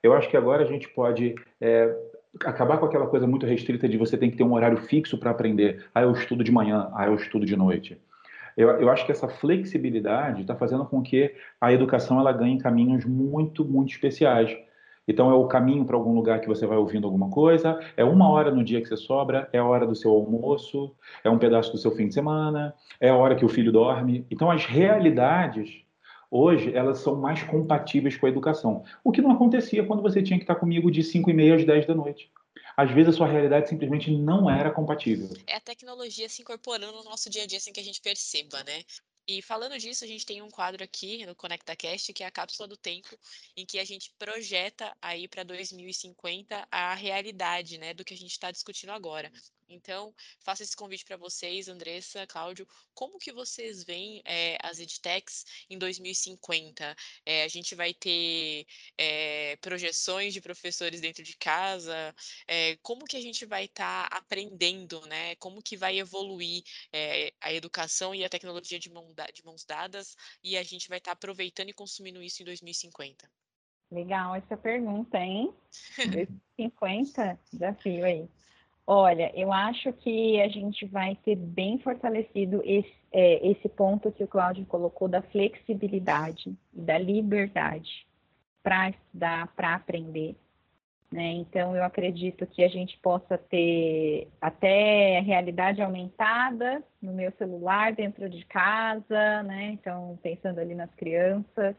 Eu 0.01 0.13
acho 0.13 0.29
que 0.29 0.38
agora 0.38 0.63
a 0.63 0.65
gente 0.65 0.88
pode 0.88 1.36
é, 1.60 1.93
acabar 2.41 2.78
com 2.78 2.86
aquela 2.86 3.08
coisa 3.08 3.28
muito 3.28 3.46
restrita 3.46 3.88
de 3.88 3.98
você 3.98 4.17
tem 4.17 4.32
que 4.32 4.38
ter 4.38 4.43
um 4.43 4.54
horário 4.54 4.78
fixo 4.78 5.17
para 5.17 5.32
aprender. 5.32 5.86
Ah, 5.93 6.02
eu 6.02 6.12
estudo 6.12 6.43
de 6.43 6.52
manhã, 6.52 6.89
ah, 6.93 7.06
eu 7.06 7.15
estudo 7.15 7.46
de 7.46 7.56
noite. 7.56 8.00
Eu, 8.56 8.69
eu 8.69 8.89
acho 8.89 9.06
que 9.06 9.12
essa 9.12 9.28
flexibilidade 9.28 10.41
está 10.41 10.56
fazendo 10.56 10.86
com 10.86 11.02
que 11.02 11.34
a 11.60 11.74
educação 11.74 12.19
ela 12.19 12.32
ganhe 12.32 12.58
caminhos 12.60 13.06
muito, 13.06 13.65
muito 13.65 13.91
especiais. 13.91 14.56
Então 15.08 15.30
é 15.30 15.34
o 15.34 15.48
caminho 15.48 15.84
para 15.86 15.98
algum 15.98 16.13
lugar 16.13 16.39
que 16.39 16.48
você 16.48 16.65
vai 16.65 16.78
ouvindo 16.78 17.06
alguma 17.06 17.30
coisa, 17.30 17.80
é 17.98 18.06
uma 18.06 18.30
hora 18.30 18.52
no 18.52 18.63
dia 18.63 18.80
que 18.82 18.88
você 18.88 18.96
sobra, 18.96 19.50
é 19.52 19.58
a 19.58 19.65
hora 19.65 19.86
do 19.86 19.96
seu 19.96 20.12
almoço, 20.12 20.96
é 21.24 21.30
um 21.30 21.38
pedaço 21.38 21.72
do 21.72 21.78
seu 21.78 21.91
fim 21.91 22.08
de 22.08 22.13
semana, 22.13 22.74
é 23.02 23.10
a 23.10 23.15
hora 23.15 23.36
que 23.36 23.43
o 23.43 23.50
filho 23.50 23.72
dorme. 23.72 24.26
Então 24.32 24.50
as 24.50 24.65
realidades 24.65 25.84
hoje 26.34 26.74
elas 26.76 27.00
são 27.00 27.15
mais 27.15 27.43
compatíveis 27.43 28.17
com 28.17 28.26
a 28.26 28.30
educação, 28.30 28.84
o 29.04 29.12
que 29.12 29.22
não 29.22 29.32
acontecia 29.32 29.86
quando 29.86 30.02
você 30.02 30.24
tinha 30.24 30.39
que 30.39 30.43
estar 30.43 30.56
comigo 30.56 30.89
de 30.89 31.04
5 31.04 31.30
e 31.30 31.34
meia 31.34 31.56
às 31.56 31.65
10 31.65 31.86
da 31.86 31.96
noite 31.96 32.32
às 32.76 32.89
vezes 32.91 33.13
a 33.13 33.17
sua 33.17 33.28
realidade 33.28 33.69
simplesmente 33.69 34.10
não 34.10 34.50
era 34.50 34.72
compatível. 34.72 35.30
É 35.46 35.56
a 35.56 35.62
tecnologia 35.62 36.28
se 36.28 36.41
incorporando 36.41 36.98
no 36.98 37.04
nosso 37.04 37.30
dia 37.30 37.43
a 37.43 37.46
dia 37.46 37.60
sem 37.60 37.72
que 37.72 37.80
a 37.80 37.84
gente 37.84 38.02
perceba, 38.02 38.63
né? 38.63 38.84
E 39.26 39.41
falando 39.41 39.78
disso, 39.78 40.04
a 40.04 40.08
gente 40.08 40.26
tem 40.26 40.41
um 40.41 40.50
quadro 40.50 40.84
aqui 40.84 41.26
no 41.26 41.34
ConectaCast, 41.34 42.12
que 42.12 42.24
é 42.24 42.28
a 42.28 42.32
cápsula 42.32 42.67
do 42.67 42.76
tempo, 42.76 43.17
em 43.56 43.65
que 43.65 43.80
a 43.80 43.86
gente 43.86 44.13
projeta 44.19 44.93
aí 45.02 45.30
para 45.30 45.43
2050 45.43 46.67
a 46.69 46.93
realidade, 46.93 47.78
né, 47.78 47.93
do 47.93 48.04
que 48.04 48.13
a 48.13 48.17
gente 48.17 48.32
está 48.32 48.52
discutindo 48.52 48.91
agora. 48.91 49.32
Então, 49.69 50.13
faço 50.39 50.63
esse 50.63 50.76
convite 50.76 51.06
para 51.06 51.17
vocês, 51.17 51.67
Andressa, 51.67 52.28
Cláudio, 52.28 52.67
como 52.93 53.17
que 53.17 53.32
vocês 53.32 53.84
veem 53.84 54.21
é, 54.26 54.58
as 54.62 54.80
edtechs 54.80 55.45
em 55.69 55.78
2050? 55.78 56.95
É, 57.26 57.34
eh, 57.34 57.43
a 57.43 57.47
gente 57.47 57.76
vai 57.76 57.93
ter 57.93 58.65
é, 58.97 59.56
projeções 59.58 60.34
de 60.34 60.41
professores 60.41 61.02
dentro 61.02 61.23
de 61.23 61.36
casa? 61.38 62.13
como 62.82 63.06
que 63.06 63.17
a 63.17 63.21
gente 63.21 63.45
vai 63.45 63.65
estar 63.65 64.10
tá 64.10 64.17
aprendendo, 64.17 65.02
né? 65.08 65.36
Como 65.36 65.62
que 65.62 65.76
vai 65.78 65.97
evoluir 65.97 66.63
a 67.41 67.54
educação 67.54 68.13
e 68.13 68.23
a 68.23 68.30
tecnologia 68.30 68.80
de, 68.80 68.89
mão, 68.91 69.13
de 69.34 69.45
mãos 69.45 69.65
dadas 69.65 70.15
e 70.43 70.58
a 70.58 70.63
gente 70.63 70.88
vai 70.89 70.97
estar 70.97 71.12
tá 71.12 71.13
aproveitando 71.13 71.69
e 71.69 71.73
consumindo 71.73 72.21
isso 72.21 72.41
em 72.41 72.45
2050? 72.45 73.30
Legal 73.93 74.36
essa 74.36 74.58
pergunta, 74.58 75.19
hein? 75.19 75.54
2050, 76.58 77.39
desafio 77.52 78.06
aí. 78.06 78.28
Olha, 78.86 79.32
eu 79.34 79.52
acho 79.54 79.93
que 79.93 80.41
a 80.41 80.48
gente 80.50 80.86
vai 80.86 81.15
ter 81.24 81.38
bem 81.38 81.80
fortalecido 81.80 82.62
esse, 82.65 82.93
é, 83.13 83.48
esse 83.48 83.69
ponto 83.69 84.12
que 84.12 84.24
o 84.24 84.28
Cláudio 84.28 84.65
colocou 84.65 85.08
da 85.08 85.22
flexibilidade 85.22 86.54
e 86.74 86.82
da 86.82 86.98
liberdade 86.98 88.06
para 88.62 88.89
estudar, 88.89 89.48
para 89.56 89.76
aprender. 89.76 90.36
Né? 91.10 91.32
Então, 91.34 91.76
eu 91.76 91.84
acredito 91.84 92.46
que 92.48 92.63
a 92.63 92.67
gente 92.67 92.98
possa 92.98 93.38
ter 93.38 94.28
até 94.41 95.19
realidade 95.19 95.82
aumentada 95.82 96.84
no 97.02 97.13
meu 97.13 97.32
celular 97.38 97.93
dentro 97.93 98.28
de 98.28 98.43
casa, 98.46 99.43
né? 99.43 99.74
Então, 99.74 100.17
pensando 100.24 100.60
ali 100.60 100.74
nas 100.74 100.89
crianças, 100.96 101.76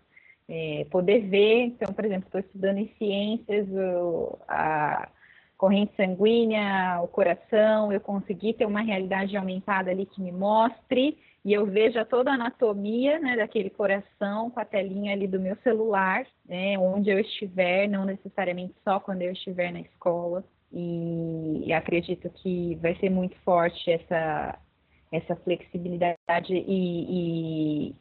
é, 0.48 0.86
poder 0.88 1.20
ver. 1.28 1.64
Então, 1.64 1.92
por 1.92 2.04
exemplo, 2.04 2.26
estou 2.26 2.40
estudando 2.40 2.78
em 2.78 2.94
ciências, 2.96 3.66
o, 3.70 4.38
a 4.46 5.08
corrente 5.56 5.94
sanguínea, 5.96 7.00
o 7.02 7.08
coração, 7.08 7.92
eu 7.92 8.00
consegui 8.00 8.52
ter 8.52 8.66
uma 8.66 8.80
realidade 8.80 9.36
aumentada 9.36 9.90
ali 9.90 10.06
que 10.06 10.20
me 10.20 10.32
mostre 10.32 11.18
e 11.44 11.52
eu 11.52 11.66
veja 11.66 12.04
toda 12.04 12.30
a 12.30 12.34
anatomia 12.34 13.18
né, 13.18 13.36
daquele 13.36 13.68
coração 13.68 14.50
com 14.50 14.60
a 14.60 14.64
telinha 14.64 15.12
ali 15.12 15.26
do 15.26 15.38
meu 15.38 15.56
celular, 15.62 16.26
né, 16.46 16.78
onde 16.78 17.10
eu 17.10 17.18
estiver, 17.20 17.86
não 17.86 18.04
necessariamente 18.04 18.74
só 18.82 18.98
quando 18.98 19.22
eu 19.22 19.32
estiver 19.32 19.70
na 19.70 19.80
escola. 19.80 20.42
E, 20.72 21.72
acredito 21.72 22.28
que 22.30 22.74
vai 22.76 22.96
ser 22.96 23.10
muito 23.10 23.36
forte 23.44 23.90
essa, 23.90 24.58
essa 25.12 25.36
flexibilidade 25.36 26.18
e, 26.52 27.90
e, 27.90 27.96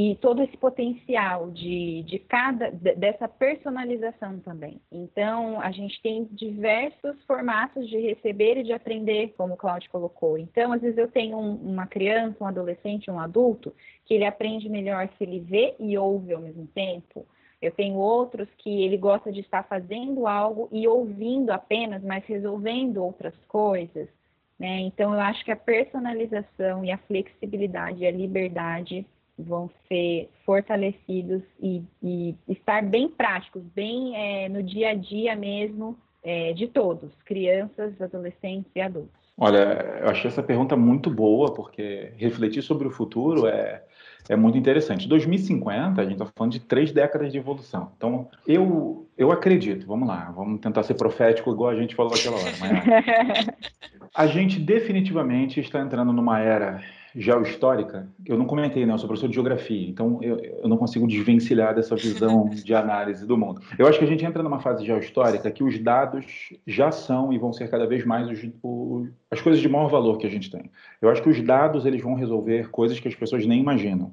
e 0.00 0.14
todo 0.14 0.40
esse 0.40 0.56
potencial 0.56 1.50
de, 1.50 2.04
de 2.04 2.20
cada 2.20 2.70
dessa 2.70 3.26
personalização 3.26 4.38
também. 4.38 4.80
Então, 4.92 5.60
a 5.60 5.72
gente 5.72 6.00
tem 6.00 6.22
diversos 6.30 7.20
formatos 7.24 7.88
de 7.88 7.98
receber 7.98 8.58
e 8.58 8.62
de 8.62 8.72
aprender, 8.72 9.34
como 9.36 9.54
o 9.54 9.56
Claudio 9.56 9.90
colocou. 9.90 10.38
Então, 10.38 10.72
às 10.72 10.82
vezes 10.82 10.96
eu 10.98 11.08
tenho 11.08 11.36
um, 11.36 11.52
uma 11.56 11.84
criança, 11.84 12.36
um 12.40 12.46
adolescente, 12.46 13.10
um 13.10 13.18
adulto, 13.18 13.74
que 14.04 14.14
ele 14.14 14.24
aprende 14.24 14.68
melhor 14.68 15.08
se 15.18 15.24
ele 15.24 15.40
vê 15.40 15.74
e 15.80 15.98
ouve 15.98 16.32
ao 16.32 16.42
mesmo 16.42 16.68
tempo. 16.68 17.26
Eu 17.60 17.72
tenho 17.72 17.96
outros 17.96 18.48
que 18.58 18.84
ele 18.84 18.96
gosta 18.96 19.32
de 19.32 19.40
estar 19.40 19.64
fazendo 19.64 20.28
algo 20.28 20.68
e 20.70 20.86
ouvindo 20.86 21.50
apenas, 21.50 22.04
mas 22.04 22.24
resolvendo 22.24 23.02
outras 23.02 23.34
coisas. 23.48 24.08
Né? 24.56 24.78
Então, 24.82 25.12
eu 25.12 25.18
acho 25.18 25.44
que 25.44 25.50
a 25.50 25.56
personalização 25.56 26.84
e 26.84 26.92
a 26.92 26.98
flexibilidade 26.98 28.04
e 28.04 28.06
a 28.06 28.12
liberdade 28.12 29.04
vão 29.38 29.70
ser 29.86 30.28
fortalecidos 30.44 31.42
e, 31.60 31.82
e 32.02 32.34
estar 32.48 32.82
bem 32.82 33.08
práticos, 33.08 33.62
bem 33.74 34.16
é, 34.16 34.48
no 34.48 34.62
dia 34.62 34.90
a 34.90 34.94
dia 34.94 35.36
mesmo 35.36 35.96
é, 36.22 36.52
de 36.52 36.66
todos, 36.66 37.10
crianças, 37.24 38.00
adolescentes 38.00 38.70
e 38.74 38.80
adultos. 38.80 39.18
Olha, 39.40 40.00
eu 40.02 40.08
achei 40.08 40.28
essa 40.28 40.42
pergunta 40.42 40.76
muito 40.76 41.08
boa, 41.08 41.54
porque 41.54 42.10
refletir 42.16 42.60
sobre 42.60 42.88
o 42.88 42.90
futuro 42.90 43.46
é, 43.46 43.84
é 44.28 44.34
muito 44.34 44.58
interessante. 44.58 45.06
2050, 45.06 46.00
a 46.00 46.04
gente 46.04 46.14
está 46.14 46.26
falando 46.36 46.52
de 46.52 46.60
três 46.60 46.90
décadas 46.90 47.30
de 47.30 47.38
evolução. 47.38 47.92
Então, 47.96 48.28
eu, 48.44 49.06
eu 49.16 49.30
acredito, 49.30 49.86
vamos 49.86 50.08
lá, 50.08 50.32
vamos 50.34 50.60
tentar 50.60 50.82
ser 50.82 50.94
profético 50.94 51.52
igual 51.52 51.70
a 51.70 51.76
gente 51.76 51.94
falou 51.94 52.12
aquela 52.12 52.36
hora. 52.36 52.52
Mas 52.60 53.46
a 54.12 54.26
gente 54.26 54.58
definitivamente 54.58 55.60
está 55.60 55.80
entrando 55.80 56.12
numa 56.12 56.40
era 56.40 56.82
geohistórica, 57.14 58.08
eu 58.26 58.36
não 58.36 58.46
comentei, 58.46 58.84
né? 58.84 58.92
Eu 58.92 58.98
sou 58.98 59.08
professor 59.08 59.28
de 59.28 59.34
geografia, 59.34 59.88
então 59.88 60.18
eu, 60.22 60.38
eu 60.38 60.68
não 60.68 60.76
consigo 60.76 61.06
desvencilhar 61.06 61.74
dessa 61.74 61.96
visão 61.96 62.48
de 62.52 62.74
análise 62.74 63.26
do 63.26 63.36
mundo. 63.36 63.60
Eu 63.78 63.86
acho 63.86 63.98
que 63.98 64.04
a 64.04 64.08
gente 64.08 64.24
entra 64.24 64.42
numa 64.42 64.60
fase 64.60 64.84
geohistórica 64.84 65.50
que 65.50 65.64
os 65.64 65.78
dados 65.78 66.26
já 66.66 66.90
são 66.90 67.32
e 67.32 67.38
vão 67.38 67.52
ser 67.52 67.70
cada 67.70 67.86
vez 67.86 68.04
mais 68.04 68.28
os, 68.28 68.50
os, 68.62 69.08
as 69.30 69.40
coisas 69.40 69.60
de 69.60 69.68
maior 69.68 69.88
valor 69.88 70.18
que 70.18 70.26
a 70.26 70.30
gente 70.30 70.50
tem. 70.50 70.70
Eu 71.00 71.08
acho 71.08 71.22
que 71.22 71.28
os 71.28 71.40
dados 71.40 71.86
eles 71.86 72.02
vão 72.02 72.14
resolver 72.14 72.70
coisas 72.70 73.00
que 73.00 73.08
as 73.08 73.14
pessoas 73.14 73.46
nem 73.46 73.60
imaginam. 73.60 74.12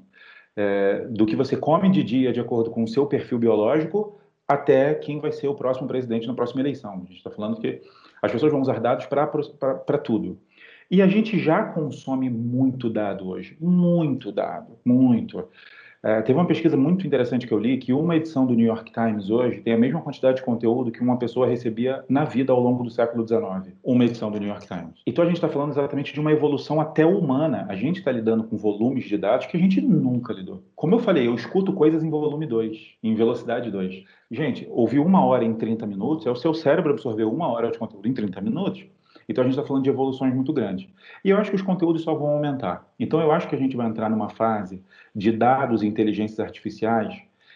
É, 0.57 1.05
do 1.09 1.25
que 1.25 1.35
você 1.35 1.57
come 1.57 1.89
de 1.89 2.01
dia 2.01 2.31
de 2.31 2.39
acordo 2.39 2.71
com 2.71 2.81
o 2.83 2.87
seu 2.87 3.05
perfil 3.05 3.37
biológico 3.37 4.17
até 4.47 4.93
quem 4.93 5.19
vai 5.19 5.31
ser 5.31 5.47
o 5.47 5.55
próximo 5.55 5.87
presidente 5.87 6.27
na 6.27 6.33
próxima 6.33 6.61
eleição. 6.61 6.93
A 6.93 6.97
gente 6.99 7.17
está 7.17 7.31
falando 7.31 7.59
que 7.59 7.81
as 8.21 8.31
pessoas 8.31 8.51
vão 8.51 8.61
usar 8.61 8.79
dados 8.79 9.05
para 9.05 9.97
tudo. 9.97 10.39
E 10.89 11.01
a 11.01 11.07
gente 11.07 11.39
já 11.39 11.63
consome 11.63 12.29
muito 12.29 12.89
dado 12.89 13.27
hoje, 13.27 13.57
muito 13.59 14.31
dado, 14.31 14.77
muito. 14.85 15.47
É, 16.05 16.21
teve 16.21 16.37
uma 16.37 16.45
pesquisa 16.45 16.77
muito 16.77 17.07
interessante 17.07 17.47
que 17.47 17.51
eu 17.51 17.57
li 17.57 17.79
que 17.79 17.91
uma 17.91 18.15
edição 18.15 18.45
do 18.45 18.53
New 18.53 18.67
York 18.67 18.93
Times 18.93 19.31
hoje 19.31 19.61
tem 19.61 19.73
a 19.73 19.77
mesma 19.77 19.99
quantidade 20.01 20.37
de 20.37 20.43
conteúdo 20.43 20.91
que 20.91 21.01
uma 21.01 21.17
pessoa 21.17 21.47
recebia 21.47 22.05
na 22.07 22.23
vida 22.23 22.53
ao 22.53 22.59
longo 22.59 22.83
do 22.83 22.91
século 22.91 23.27
XIX. 23.27 23.75
Uma 23.83 24.05
edição 24.05 24.29
do 24.29 24.39
New 24.39 24.47
York 24.47 24.67
Times. 24.67 25.01
Então 25.07 25.23
a 25.23 25.27
gente 25.27 25.37
está 25.37 25.49
falando 25.49 25.71
exatamente 25.71 26.13
de 26.13 26.19
uma 26.19 26.31
evolução 26.31 26.79
até 26.79 27.03
humana. 27.03 27.65
A 27.67 27.75
gente 27.75 27.97
está 27.97 28.11
lidando 28.11 28.43
com 28.43 28.55
volumes 28.55 29.05
de 29.05 29.17
dados 29.17 29.47
que 29.47 29.57
a 29.57 29.59
gente 29.59 29.81
nunca 29.81 30.31
lidou. 30.31 30.61
Como 30.75 30.93
eu 30.93 30.99
falei, 30.99 31.25
eu 31.25 31.33
escuto 31.33 31.73
coisas 31.73 32.03
em 32.03 32.09
volume 32.11 32.45
2, 32.45 32.77
em 33.01 33.15
velocidade 33.15 33.71
2. 33.71 34.03
Gente, 34.29 34.67
ouvir 34.69 34.99
uma 34.99 35.25
hora 35.25 35.43
em 35.43 35.55
30 35.55 35.87
minutos 35.87 36.27
é 36.27 36.29
o 36.29 36.35
seu 36.35 36.53
cérebro 36.53 36.91
absorver 36.91 37.23
uma 37.23 37.47
hora 37.47 37.71
de 37.71 37.79
conteúdo 37.79 38.07
em 38.07 38.13
30 38.13 38.41
minutos. 38.41 38.85
Então 39.27 39.43
a 39.43 39.47
gente 39.47 39.57
está 39.57 39.67
falando 39.67 39.83
de 39.83 39.89
evoluções 39.89 40.33
muito 40.33 40.53
grandes. 40.53 40.87
E 41.23 41.29
eu 41.29 41.37
acho 41.37 41.49
que 41.49 41.55
os 41.55 41.61
conteúdos 41.61 42.03
só 42.03 42.13
vão 42.13 42.29
aumentar. 42.29 42.87
Então 42.99 43.19
eu 43.19 43.31
acho 43.31 43.47
que 43.47 43.55
a 43.55 43.57
gente 43.57 43.75
vai 43.75 43.87
entrar 43.87 44.09
numa 44.09 44.29
fase 44.29 44.81
de 45.15 45.31
dados 45.31 45.81
e 45.81 45.87
inteligências 45.87 46.39
artificiais 46.39 47.15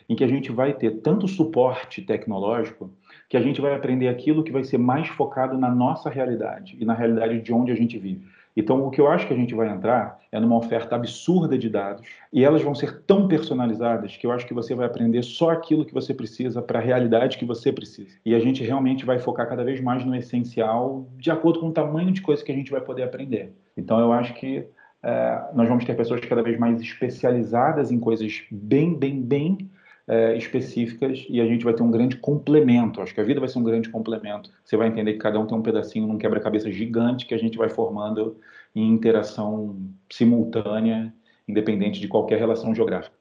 em 0.09 0.15
que 0.15 0.23
a 0.23 0.27
gente 0.27 0.51
vai 0.51 0.73
ter 0.73 1.01
tanto 1.01 1.27
suporte 1.27 2.01
tecnológico 2.01 2.89
que 3.29 3.37
a 3.37 3.41
gente 3.41 3.61
vai 3.61 3.75
aprender 3.75 4.07
aquilo 4.07 4.43
que 4.43 4.51
vai 4.51 4.63
ser 4.63 4.79
mais 4.79 5.07
focado 5.07 5.55
na 5.55 5.69
nossa 5.69 6.09
realidade 6.09 6.75
e 6.79 6.83
na 6.83 6.95
realidade 6.95 7.39
de 7.39 7.53
onde 7.53 7.71
a 7.71 7.75
gente 7.75 7.97
vive. 7.99 8.25
Então, 8.59 8.85
o 8.85 8.91
que 8.91 8.99
eu 8.99 9.07
acho 9.07 9.25
que 9.25 9.33
a 9.33 9.37
gente 9.37 9.55
vai 9.55 9.69
entrar 9.69 10.19
é 10.33 10.37
numa 10.37 10.57
oferta 10.57 10.93
absurda 10.93 11.57
de 11.57 11.69
dados 11.69 12.05
e 12.31 12.43
elas 12.43 12.61
vão 12.61 12.75
ser 12.75 13.03
tão 13.03 13.25
personalizadas 13.25 14.17
que 14.17 14.27
eu 14.27 14.33
acho 14.33 14.45
que 14.45 14.53
você 14.53 14.75
vai 14.75 14.85
aprender 14.85 15.23
só 15.23 15.51
aquilo 15.51 15.85
que 15.85 15.93
você 15.93 16.13
precisa 16.13 16.61
para 16.61 16.77
a 16.77 16.81
realidade 16.81 17.37
que 17.37 17.45
você 17.45 17.71
precisa. 17.71 18.09
E 18.25 18.35
a 18.35 18.39
gente 18.39 18.61
realmente 18.61 19.05
vai 19.05 19.17
focar 19.17 19.47
cada 19.47 19.63
vez 19.63 19.79
mais 19.79 20.03
no 20.03 20.13
essencial, 20.13 21.07
de 21.15 21.31
acordo 21.31 21.61
com 21.61 21.69
o 21.69 21.71
tamanho 21.71 22.11
de 22.11 22.21
coisa 22.21 22.43
que 22.43 22.51
a 22.51 22.55
gente 22.55 22.69
vai 22.69 22.81
poder 22.81 23.03
aprender. 23.03 23.53
Então, 23.77 23.97
eu 23.97 24.11
acho 24.11 24.33
que 24.33 24.67
é, 25.01 25.41
nós 25.53 25.69
vamos 25.69 25.85
ter 25.85 25.95
pessoas 25.95 26.19
cada 26.19 26.43
vez 26.43 26.59
mais 26.59 26.81
especializadas 26.81 27.93
em 27.93 27.99
coisas 27.99 28.43
bem, 28.51 28.93
bem, 28.93 29.21
bem 29.21 29.69
é, 30.09 30.35
específicas 30.35 31.23
e 31.29 31.39
a 31.39 31.45
gente 31.45 31.63
vai 31.63 31.71
ter 31.71 31.83
um 31.83 31.91
grande 31.91 32.17
complemento. 32.17 32.99
Acho 32.99 33.13
que 33.13 33.21
a 33.21 33.23
vida 33.23 33.39
vai 33.39 33.47
ser 33.47 33.59
um 33.59 33.63
grande 33.63 33.89
complemento. 33.89 34.51
Você 34.65 34.75
vai 34.75 34.87
entender 34.87 35.13
que 35.13 35.19
cada 35.19 35.39
um 35.39 35.45
tem 35.45 35.55
um 35.55 35.61
pedacinho 35.61 36.07
num 36.07 36.17
quebra-cabeça 36.17 36.71
gigante 36.71 37.27
que 37.27 37.33
a 37.35 37.37
gente 37.37 37.55
vai 37.55 37.69
formando 37.69 38.41
em 38.75 38.89
interação 38.89 39.79
simultânea, 40.11 41.13
independente 41.47 41.99
de 41.99 42.07
qualquer 42.07 42.39
relação 42.39 42.73
geográfica. 42.73 43.15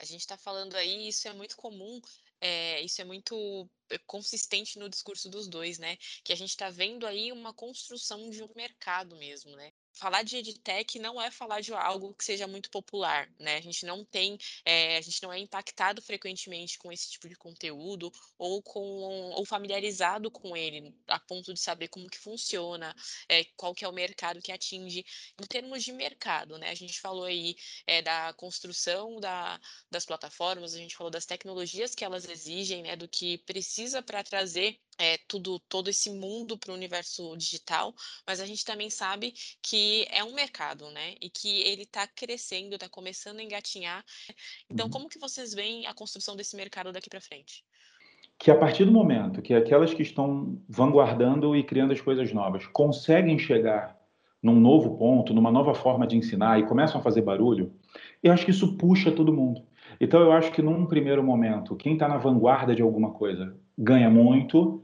A 0.00 0.04
gente 0.06 0.20
está 0.20 0.36
falando 0.36 0.74
aí, 0.76 1.08
isso 1.08 1.28
é 1.28 1.32
muito 1.34 1.56
comum, 1.56 2.00
é, 2.40 2.80
isso 2.80 3.02
é 3.02 3.04
muito 3.04 3.68
consistente 4.06 4.78
no 4.78 4.88
discurso 4.88 5.28
dos 5.28 5.46
dois, 5.46 5.78
né? 5.78 5.96
Que 6.24 6.32
a 6.32 6.36
gente 6.36 6.50
está 6.50 6.70
vendo 6.70 7.06
aí 7.06 7.32
uma 7.32 7.52
construção 7.52 8.30
de 8.30 8.42
um 8.42 8.48
mercado 8.56 9.14
mesmo, 9.16 9.54
né? 9.56 9.70
Falar 9.94 10.22
de 10.22 10.36
edtech 10.36 10.98
não 10.98 11.20
é 11.20 11.30
falar 11.30 11.60
de 11.60 11.72
algo 11.72 12.14
que 12.14 12.24
seja 12.24 12.46
muito 12.46 12.70
popular, 12.70 13.30
né? 13.38 13.56
A 13.56 13.60
gente 13.60 13.86
não 13.86 14.04
tem, 14.04 14.36
é, 14.64 14.96
a 14.96 15.00
gente 15.00 15.22
não 15.22 15.32
é 15.32 15.38
impactado 15.38 16.02
frequentemente 16.02 16.78
com 16.78 16.92
esse 16.92 17.10
tipo 17.10 17.28
de 17.28 17.36
conteúdo 17.36 18.12
ou 18.38 18.62
com 18.62 18.80
ou 18.80 19.44
familiarizado 19.44 20.30
com 20.30 20.56
ele 20.56 20.94
a 21.08 21.18
ponto 21.18 21.52
de 21.54 21.60
saber 21.60 21.88
como 21.88 22.08
que 22.08 22.18
funciona, 22.18 22.94
é, 23.28 23.44
qual 23.56 23.74
que 23.74 23.84
é 23.84 23.88
o 23.88 23.92
mercado 23.92 24.42
que 24.42 24.52
atinge. 24.52 25.04
Em 25.40 25.46
termos 25.46 25.84
de 25.84 25.92
mercado, 25.92 26.58
né? 26.58 26.70
A 26.70 26.74
gente 26.74 27.00
falou 27.00 27.24
aí 27.24 27.56
é, 27.86 28.02
da 28.02 28.32
construção 28.34 29.20
da, 29.20 29.60
das 29.90 30.04
plataformas, 30.04 30.74
a 30.74 30.78
gente 30.78 30.96
falou 30.96 31.10
das 31.10 31.26
tecnologias 31.26 31.94
que 31.94 32.04
elas 32.04 32.28
exigem, 32.28 32.82
né? 32.82 32.96
Do 32.96 33.08
que 33.08 33.38
precisa 33.38 34.02
para 34.02 34.22
trazer 34.22 34.78
é, 34.98 35.18
tudo, 35.28 35.58
todo 35.68 35.88
esse 35.88 36.10
mundo 36.10 36.58
para 36.58 36.72
o 36.72 36.74
universo 36.74 37.36
digital, 37.36 37.94
mas 38.26 38.40
a 38.40 38.46
gente 38.46 38.64
também 38.64 38.90
sabe 38.90 39.32
que 39.62 40.06
é 40.10 40.22
um 40.22 40.34
mercado, 40.34 40.90
né? 40.90 41.14
E 41.20 41.28
que 41.28 41.62
ele 41.62 41.82
está 41.82 42.06
crescendo, 42.06 42.74
está 42.74 42.88
começando 42.88 43.40
a 43.40 43.42
engatinhar. 43.42 44.04
Então, 44.70 44.86
uhum. 44.86 44.92
como 44.92 45.08
que 45.08 45.18
vocês 45.18 45.54
veem 45.54 45.86
a 45.86 45.94
construção 45.94 46.36
desse 46.36 46.56
mercado 46.56 46.92
daqui 46.92 47.10
para 47.10 47.20
frente? 47.20 47.64
Que 48.38 48.50
a 48.50 48.58
partir 48.58 48.84
do 48.84 48.92
momento 48.92 49.42
que 49.42 49.54
aquelas 49.54 49.94
que 49.94 50.02
estão 50.02 50.60
vanguardando 50.68 51.54
e 51.56 51.62
criando 51.62 51.92
as 51.92 52.00
coisas 52.00 52.32
novas 52.32 52.66
conseguem 52.66 53.38
chegar 53.38 53.96
num 54.42 54.60
novo 54.60 54.98
ponto, 54.98 55.32
numa 55.32 55.50
nova 55.50 55.74
forma 55.74 56.06
de 56.06 56.16
ensinar 56.16 56.58
e 56.58 56.66
começam 56.66 57.00
a 57.00 57.02
fazer 57.02 57.22
barulho, 57.22 57.72
eu 58.22 58.32
acho 58.32 58.44
que 58.44 58.50
isso 58.50 58.76
puxa 58.76 59.10
todo 59.10 59.32
mundo. 59.32 59.62
Então, 60.00 60.20
eu 60.20 60.32
acho 60.32 60.52
que 60.52 60.60
num 60.60 60.84
primeiro 60.86 61.22
momento, 61.22 61.76
quem 61.76 61.94
está 61.94 62.08
na 62.08 62.18
vanguarda 62.18 62.74
de 62.74 62.82
alguma 62.82 63.12
coisa 63.12 63.56
ganha 63.76 64.10
muito, 64.10 64.82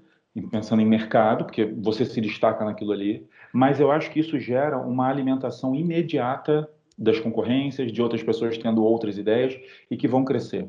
pensando 0.50 0.82
em 0.82 0.86
mercado, 0.86 1.44
porque 1.44 1.64
você 1.64 2.04
se 2.04 2.20
destaca 2.20 2.64
naquilo 2.64 2.92
ali, 2.92 3.26
mas 3.52 3.80
eu 3.80 3.90
acho 3.90 4.10
que 4.10 4.20
isso 4.20 4.38
gera 4.38 4.78
uma 4.78 5.08
alimentação 5.08 5.74
imediata 5.74 6.68
das 6.96 7.18
concorrências, 7.18 7.90
de 7.90 8.02
outras 8.02 8.22
pessoas 8.22 8.58
tendo 8.58 8.84
outras 8.84 9.16
ideias 9.16 9.58
e 9.90 9.96
que 9.96 10.06
vão 10.06 10.24
crescer. 10.24 10.68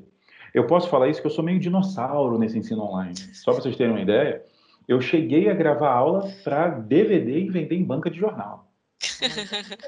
Eu 0.54 0.66
posso 0.66 0.90
falar 0.90 1.10
isso 1.10 1.22
que 1.22 1.28
eu 1.28 1.32
sou 1.32 1.44
meio 1.44 1.60
dinossauro 1.60 2.38
nesse 2.38 2.58
ensino 2.58 2.84
online. 2.84 3.16
Só 3.34 3.52
para 3.52 3.62
vocês 3.62 3.76
terem 3.76 3.94
uma 3.94 4.02
ideia, 4.02 4.44
eu 4.88 5.00
cheguei 5.00 5.50
a 5.50 5.54
gravar 5.54 5.92
aula 5.92 6.28
para 6.44 6.70
DVD 6.70 7.40
e 7.40 7.50
vender 7.50 7.76
em 7.76 7.84
banca 7.84 8.10
de 8.10 8.18
jornal. 8.18 8.71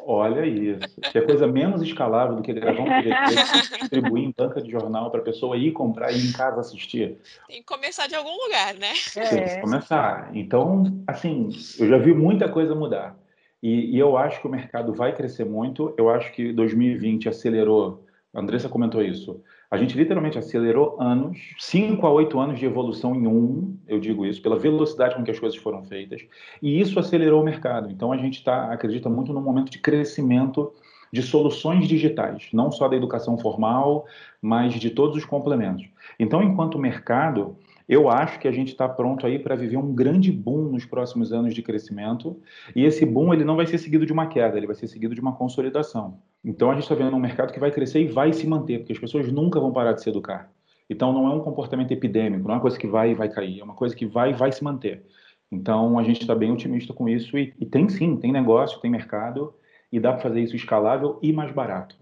Olha 0.05 0.45
isso. 0.45 0.79
Que 1.11 1.17
é 1.17 1.21
coisa 1.21 1.47
menos 1.47 1.81
escalável 1.81 2.35
do 2.35 2.41
que 2.41 2.53
gravar 2.53 2.81
um 2.81 2.87
e 2.87 3.79
distribuir 3.79 4.23
em 4.23 4.33
banca 4.35 4.61
de 4.61 4.71
jornal 4.71 5.11
para 5.11 5.21
a 5.21 5.23
pessoa 5.23 5.57
ir 5.57 5.71
comprar 5.71 6.11
e 6.11 6.17
ir 6.17 6.29
em 6.29 6.31
casa 6.31 6.61
assistir. 6.61 7.17
Tem 7.47 7.57
que 7.57 7.65
começar 7.65 8.07
de 8.07 8.15
algum 8.15 8.35
lugar, 8.45 8.73
né? 8.75 8.93
É. 9.15 9.27
Tem 9.27 9.45
que 9.45 9.61
começar. 9.61 10.31
Então, 10.33 11.03
assim, 11.07 11.49
eu 11.79 11.87
já 11.87 11.97
vi 11.97 12.13
muita 12.13 12.49
coisa 12.49 12.73
mudar. 12.75 13.15
E, 13.61 13.95
e, 13.95 13.99
eu 13.99 14.17
acho 14.17 14.41
que 14.41 14.47
o 14.47 14.51
mercado 14.51 14.93
vai 14.93 15.15
crescer 15.15 15.45
muito. 15.45 15.93
Eu 15.97 16.09
acho 16.09 16.33
que 16.33 16.51
2020 16.51 17.29
acelerou. 17.29 18.05
A 18.33 18.41
Andressa 18.41 18.67
comentou 18.67 19.01
isso. 19.01 19.41
A 19.73 19.77
gente 19.77 19.97
literalmente 19.97 20.37
acelerou 20.37 21.01
anos, 21.01 21.35
cinco 21.57 22.05
a 22.05 22.11
oito 22.11 22.39
anos 22.39 22.59
de 22.59 22.65
evolução 22.65 23.15
em 23.15 23.25
um, 23.25 23.75
eu 23.87 23.99
digo 23.99 24.23
isso, 24.23 24.39
pela 24.39 24.55
velocidade 24.55 25.15
com 25.15 25.23
que 25.23 25.31
as 25.31 25.39
coisas 25.39 25.57
foram 25.57 25.83
feitas, 25.83 26.21
e 26.61 26.79
isso 26.79 26.99
acelerou 26.99 27.41
o 27.41 27.43
mercado. 27.43 27.89
Então 27.89 28.11
a 28.11 28.17
gente 28.17 28.43
tá, 28.43 28.71
acredita 28.71 29.09
muito 29.09 29.33
no 29.33 29.41
momento 29.41 29.71
de 29.71 29.79
crescimento 29.79 30.71
de 31.11 31.23
soluções 31.23 31.87
digitais, 31.87 32.49
não 32.53 32.71
só 32.71 32.87
da 32.87 32.95
educação 32.95 33.35
formal, 33.35 34.05
mas 34.39 34.75
de 34.75 34.91
todos 34.91 35.17
os 35.17 35.25
complementos. 35.25 35.87
Então, 36.19 36.43
enquanto 36.43 36.77
mercado, 36.77 37.57
eu 37.93 38.09
acho 38.09 38.39
que 38.39 38.47
a 38.47 38.51
gente 38.51 38.69
está 38.69 38.87
pronto 38.89 39.25
aí 39.25 39.37
para 39.39 39.55
viver 39.55 39.77
um 39.77 39.93
grande 39.93 40.31
boom 40.31 40.69
nos 40.69 40.85
próximos 40.85 41.31
anos 41.31 41.53
de 41.53 41.61
crescimento. 41.61 42.39
E 42.75 42.83
esse 42.83 43.05
boom 43.05 43.33
ele 43.33 43.43
não 43.43 43.55
vai 43.55 43.67
ser 43.67 43.77
seguido 43.77 44.05
de 44.05 44.11
uma 44.11 44.27
queda, 44.27 44.57
ele 44.57 44.67
vai 44.67 44.75
ser 44.75 44.87
seguido 44.87 45.13
de 45.13 45.21
uma 45.21 45.35
consolidação. 45.35 46.17
Então 46.43 46.71
a 46.71 46.73
gente 46.73 46.83
está 46.83 46.95
vendo 46.95 47.15
um 47.15 47.19
mercado 47.19 47.53
que 47.53 47.59
vai 47.59 47.71
crescer 47.71 48.01
e 48.01 48.07
vai 48.07 48.33
se 48.33 48.47
manter, 48.47 48.79
porque 48.79 48.93
as 48.93 48.99
pessoas 48.99 49.31
nunca 49.31 49.59
vão 49.59 49.71
parar 49.71 49.93
de 49.93 50.01
se 50.01 50.09
educar. 50.09 50.51
Então 50.89 51.13
não 51.13 51.27
é 51.27 51.35
um 51.35 51.39
comportamento 51.39 51.91
epidêmico, 51.91 52.47
não 52.47 52.55
é 52.55 52.57
uma 52.57 52.61
coisa 52.61 52.77
que 52.77 52.87
vai 52.87 53.11
e 53.11 53.13
vai 53.13 53.29
cair, 53.29 53.59
é 53.59 53.63
uma 53.63 53.73
coisa 53.73 53.95
que 53.95 54.05
vai 54.05 54.31
e 54.31 54.33
vai 54.33 54.51
se 54.51 54.63
manter. 54.63 55.05
Então 55.51 55.97
a 55.99 56.03
gente 56.03 56.21
está 56.21 56.33
bem 56.33 56.51
otimista 56.51 56.93
com 56.93 57.07
isso 57.07 57.37
e, 57.37 57.53
e 57.59 57.65
tem 57.65 57.87
sim, 57.87 58.17
tem 58.17 58.31
negócio, 58.31 58.79
tem 58.79 58.89
mercado 58.89 59.53
e 59.91 59.99
dá 59.99 60.11
para 60.11 60.21
fazer 60.21 60.41
isso 60.41 60.55
escalável 60.55 61.19
e 61.21 61.31
mais 61.31 61.51
barato. 61.51 61.95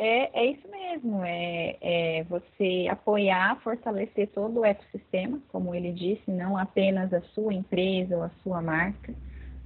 É, 0.00 0.42
é 0.42 0.46
isso 0.52 0.68
mesmo, 0.70 1.24
é, 1.24 1.76
é, 1.80 2.22
você 2.24 2.86
apoiar, 2.88 3.60
fortalecer 3.62 4.28
todo 4.28 4.60
o 4.60 4.64
ecossistema, 4.64 5.40
como 5.48 5.74
ele 5.74 5.92
disse, 5.92 6.30
não 6.30 6.56
apenas 6.56 7.12
a 7.12 7.20
sua 7.34 7.52
empresa 7.52 8.16
ou 8.16 8.22
a 8.22 8.30
sua 8.44 8.62
marca, 8.62 9.12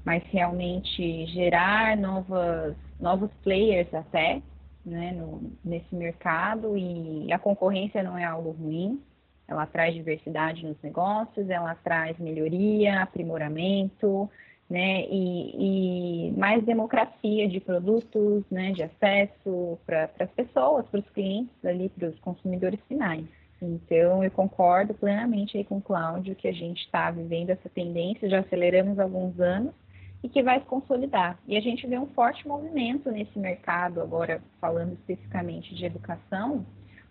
mas 0.06 0.22
realmente 0.24 1.26
gerar 1.26 1.98
novas, 1.98 2.74
novos 2.98 3.30
players 3.42 3.92
até 3.92 4.40
né, 4.86 5.12
no, 5.12 5.52
nesse 5.62 5.94
mercado. 5.94 6.78
E 6.78 7.30
a 7.30 7.38
concorrência 7.38 8.02
não 8.02 8.16
é 8.16 8.24
algo 8.24 8.52
ruim, 8.52 9.02
ela 9.46 9.66
traz 9.66 9.94
diversidade 9.94 10.64
nos 10.64 10.80
negócios, 10.82 11.50
ela 11.50 11.74
traz 11.74 12.18
melhoria, 12.18 13.02
aprimoramento, 13.02 14.30
né, 14.72 15.04
e, 15.10 16.30
e 16.30 16.30
mais 16.32 16.64
democracia 16.64 17.46
de 17.46 17.60
produtos, 17.60 18.42
né, 18.50 18.72
de 18.72 18.82
acesso 18.82 19.78
para 19.84 20.08
as 20.18 20.30
pessoas, 20.30 20.86
para 20.86 21.00
os 21.00 21.10
clientes 21.10 21.54
ali, 21.62 21.90
para 21.90 22.08
os 22.08 22.18
consumidores 22.20 22.80
finais. 22.88 23.26
Então, 23.60 24.24
eu 24.24 24.30
concordo 24.30 24.94
plenamente 24.94 25.58
aí 25.58 25.62
com 25.62 25.76
o 25.76 25.82
Cláudio 25.82 26.34
que 26.34 26.48
a 26.48 26.52
gente 26.52 26.80
está 26.80 27.10
vivendo 27.10 27.50
essa 27.50 27.68
tendência, 27.68 28.30
já 28.30 28.38
aceleramos 28.40 28.98
alguns 28.98 29.38
anos 29.38 29.74
e 30.22 30.28
que 30.30 30.42
vai 30.42 30.58
se 30.60 30.64
consolidar. 30.64 31.38
E 31.46 31.54
a 31.54 31.60
gente 31.60 31.86
vê 31.86 31.98
um 31.98 32.06
forte 32.06 32.48
movimento 32.48 33.10
nesse 33.10 33.38
mercado, 33.38 34.00
agora 34.00 34.40
falando 34.58 34.94
especificamente 34.94 35.74
de 35.74 35.84
educação, 35.84 36.64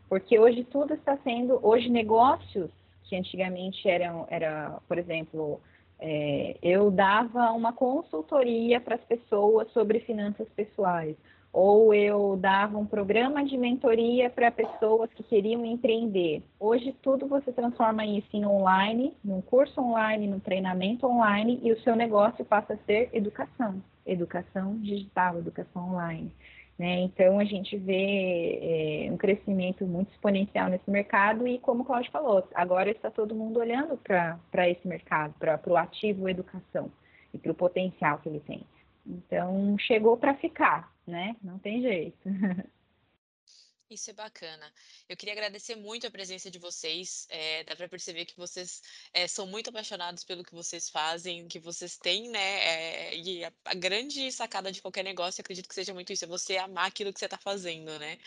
porque 0.10 0.39
hoje 0.39 0.63
tudo 0.63 0.95
está 0.95 1.15
sendo, 1.17 1.60
hoje 1.62 1.89
negócios 1.89 2.71
que 3.04 3.15
antigamente 3.15 3.88
eram, 3.88 4.26
era, 4.32 4.80
por 4.88 4.97
exemplo, 4.97 5.62
é, 6.01 6.57
eu 6.63 6.89
dava 6.89 7.51
uma 7.51 7.71
consultoria 7.71 8.81
para 8.81 8.95
as 8.95 9.03
pessoas 9.03 9.71
sobre 9.71 9.99
finanças 9.99 10.49
pessoais, 10.55 11.15
ou 11.53 11.93
eu 11.93 12.35
dava 12.37 12.77
um 12.77 12.85
programa 12.85 13.43
de 13.45 13.55
mentoria 13.55 14.29
para 14.29 14.49
pessoas 14.49 15.13
que 15.13 15.21
queriam 15.21 15.63
empreender. 15.63 16.41
Hoje 16.59 16.95
tudo 17.03 17.27
você 17.27 17.51
transforma 17.51 18.03
isso 18.03 18.29
em 18.33 18.45
online, 18.45 19.13
num 19.23 19.41
curso 19.41 19.79
online, 19.79 20.27
num 20.27 20.39
treinamento 20.39 21.05
online 21.05 21.59
e 21.61 21.71
o 21.71 21.79
seu 21.81 21.95
negócio 21.95 22.43
passa 22.43 22.73
a 22.73 22.77
ser 22.85 23.09
educação, 23.13 23.81
educação 24.03 24.77
digital, 24.79 25.37
educação 25.37 25.91
online. 25.93 26.33
Né? 26.81 27.01
Então, 27.01 27.37
a 27.37 27.43
gente 27.43 27.77
vê 27.77 29.05
é, 29.05 29.11
um 29.11 29.15
crescimento 29.15 29.85
muito 29.85 30.11
exponencial 30.13 30.67
nesse 30.67 30.89
mercado 30.89 31.47
e, 31.47 31.59
como 31.59 31.83
o 31.83 31.85
Cláudio 31.85 32.11
falou, 32.11 32.43
agora 32.55 32.89
está 32.89 33.11
todo 33.11 33.35
mundo 33.35 33.59
olhando 33.59 33.97
para 33.97 34.67
esse 34.67 34.87
mercado, 34.87 35.31
para 35.37 35.61
o 35.67 35.77
ativo 35.77 36.27
educação 36.27 36.91
e 37.31 37.37
para 37.37 37.51
o 37.51 37.55
potencial 37.55 38.17
que 38.17 38.29
ele 38.29 38.39
tem. 38.39 38.65
Então, 39.05 39.77
chegou 39.77 40.17
para 40.17 40.33
ficar, 40.33 40.91
né? 41.05 41.35
Não 41.43 41.59
tem 41.59 41.83
jeito. 41.83 42.17
Isso 43.91 44.10
é 44.10 44.13
bacana. 44.13 44.73
Eu 45.10 45.17
queria 45.17 45.34
agradecer 45.34 45.75
muito 45.75 46.08
a 46.08 46.12
presença 46.12 46.49
de 46.49 46.58
vocês. 46.58 47.27
É, 47.30 47.65
dá 47.65 47.75
para 47.75 47.89
perceber 47.89 48.23
que 48.23 48.38
vocês 48.38 48.82
é, 49.13 49.27
são 49.27 49.45
muito 49.45 49.69
apaixonados 49.69 50.23
pelo 50.23 50.45
que 50.45 50.54
vocês 50.54 50.89
fazem, 50.89 51.45
que 51.49 51.60
vocês 51.60 51.97
têm, 51.97 52.30
né? 52.30 52.39
É, 52.39 53.17
e 53.17 53.43
a, 53.43 53.51
a, 53.65 53.73
grande 53.73 54.32
sacada 54.32 54.71
de 54.71 54.82
qualquer 54.82 55.04
negócio, 55.04 55.41
acredito 55.41 55.67
que 55.67 55.75
seja 55.75 55.93
muito 55.93 56.13
isso, 56.13 56.23
é 56.23 56.27
você 56.27 56.56
amar 56.56 56.88
aquilo 56.88 57.12
que 57.12 57.19
você 57.19 57.25
está 57.25 57.38
fazendo, 57.38 57.99
né? 57.99 58.17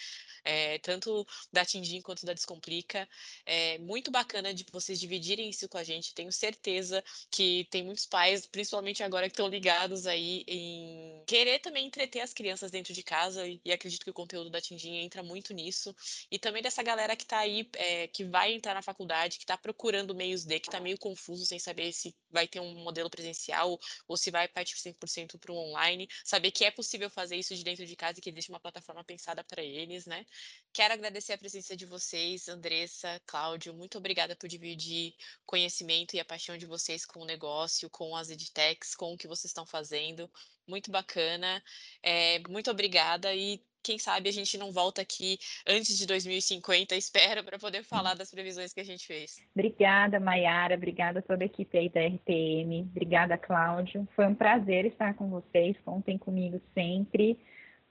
É, 0.44 0.78
tanto 0.78 1.26
da 1.52 1.64
Tindim 1.64 2.00
quanto 2.00 2.26
da 2.26 2.33
Descomplica. 2.33 3.09
É 3.46 3.78
muito 3.78 4.11
bacana 4.11 4.52
de 4.52 4.64
vocês 4.70 5.00
dividirem 5.00 5.48
isso 5.48 5.68
com 5.68 5.78
a 5.78 5.85
gente. 5.85 6.14
Tenho 6.14 6.33
certeza 6.33 7.02
que 7.30 7.66
tem 7.70 7.83
muitos 7.85 8.07
pais, 8.07 8.46
principalmente 8.46 9.02
agora, 9.02 9.28
que 9.28 9.33
estão 9.33 9.48
ligados 9.48 10.07
aí 10.07 10.44
em 10.46 11.22
querer 11.26 11.61
também 11.61 11.87
entreter 11.87 12.20
as 12.20 12.33
crianças 12.33 12.70
dentro 12.70 12.92
de 12.92 13.02
casa, 13.02 13.44
e 13.64 13.72
acredito 13.72 14.04
que 14.04 14.11
o 14.11 14.14
conteúdo 14.14 14.50
da 14.50 14.61
Tindim 14.61 14.96
entra 14.96 15.22
muito 15.22 15.54
nisso. 15.54 15.94
E 16.30 16.38
também 16.38 16.62
dessa 16.62 16.83
galera 16.83 17.16
que 17.16 17.24
está 17.24 17.38
aí, 17.38 17.68
é, 17.74 18.09
que 18.09 18.24
vai 18.24 18.52
entrar 18.52 18.74
na 18.74 18.83
faculdade, 18.83 19.38
que 19.38 19.44
está 19.44 19.57
procurando 19.57 20.14
meios 20.14 20.44
de, 20.44 20.61
que 20.61 20.68
está 20.68 20.80
meio 20.80 20.98
confuso 20.98 21.46
sem 21.46 21.59
saber 21.59 21.92
se 21.92 22.14
vai 22.30 22.46
ter 22.46 22.61
um 22.61 22.74
modelo 22.83 23.09
presencial 23.09 23.78
ou 24.09 24.16
se 24.16 24.30
vai 24.30 24.48
partir 24.48 24.76
100% 24.76 25.38
para 25.38 25.52
o 25.52 25.57
online. 25.57 26.09
Saber 26.24 26.50
que 26.50 26.64
é 26.64 26.70
possível 26.70 27.09
fazer 27.09 27.37
isso 27.37 27.54
de 27.54 27.64
dentro 27.64 27.87
de 27.87 27.96
casa 27.96 28.18
e 28.18 28.22
que 28.22 28.30
existe 28.30 28.50
uma 28.50 28.61
plataforma 28.61 29.04
pensada 29.04 29.42
para 29.44 29.62
eles, 29.62 30.07
né? 30.07 30.26
Quero 30.73 30.94
agradecer 30.94 31.35
a 31.35 31.38
presença 31.38 31.77
de 31.77 31.87
vocês, 31.87 32.49
Andressa, 32.49 33.20
Cláudio. 33.27 33.73
Muito 33.73 33.97
obrigada 33.97 34.35
por 34.35 34.49
dividir 34.49 35.14
conhecimento 35.47 36.14
e 36.14 36.20
a 36.20 36.25
paixão 36.25 36.59
de 36.59 36.66
vocês 36.66 37.07
com 37.07 37.20
o 37.20 37.25
negócio, 37.25 37.88
com 37.88 38.16
as 38.16 38.29
edtechs, 38.29 38.97
com 38.97 39.14
o 39.14 39.16
que 39.16 39.29
vocês 39.29 39.51
estão 39.51 39.64
fazendo. 39.64 40.29
Muito 40.66 40.90
bacana. 40.90 41.62
É, 42.03 42.40
muito 42.49 42.73
obrigada 42.73 43.33
e 43.33 43.62
quem 43.85 43.99
sabe 43.99 44.29
a 44.29 44.33
gente 44.33 44.59
não 44.59 44.73
volta 44.73 45.03
aqui 45.03 45.38
antes 45.64 45.97
de 45.97 46.07
2050, 46.07 46.97
espero, 46.99 47.44
para 47.44 47.59
poder 47.59 47.85
falar 47.85 48.14
das 48.14 48.31
previsões 48.31 48.73
que 48.73 48.81
a 48.81 48.85
gente 48.85 49.07
fez. 49.07 49.37
Obrigada, 49.55 50.18
Mayara, 50.18 50.75
obrigada 50.75 51.20
a 51.20 51.23
toda 51.23 51.44
a 51.44 51.47
equipe 51.47 51.79
aí 51.79 51.88
da 51.88 52.01
RTM, 52.01 52.88
obrigada, 52.90 53.38
Cláudio. 53.38 54.09
Foi 54.16 54.27
um 54.27 54.35
prazer 54.35 54.87
estar 54.87 55.14
com 55.14 55.29
vocês, 55.29 55.77
contem 55.85 56.18
comigo 56.18 56.61
sempre. 56.73 57.38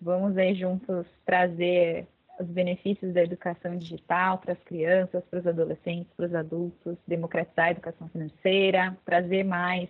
Vamos 0.02 0.38
aí 0.38 0.54
juntos 0.54 1.08
trazer 1.26 2.08
os 2.40 2.48
benefícios 2.48 3.14
da 3.14 3.24
educação 3.24 3.78
digital 3.78 4.38
para 4.40 4.54
as 4.54 4.60
crianças, 4.64 5.24
para 5.30 5.40
os 5.40 5.48
adolescentes, 5.48 6.12
para 6.16 6.26
os 6.26 6.36
adultos, 6.36 6.98
democratizar 7.08 7.68
a 7.68 7.72
educação 7.72 8.08
financeira, 8.10 8.98
trazer 9.06 9.44
mais 9.44 9.88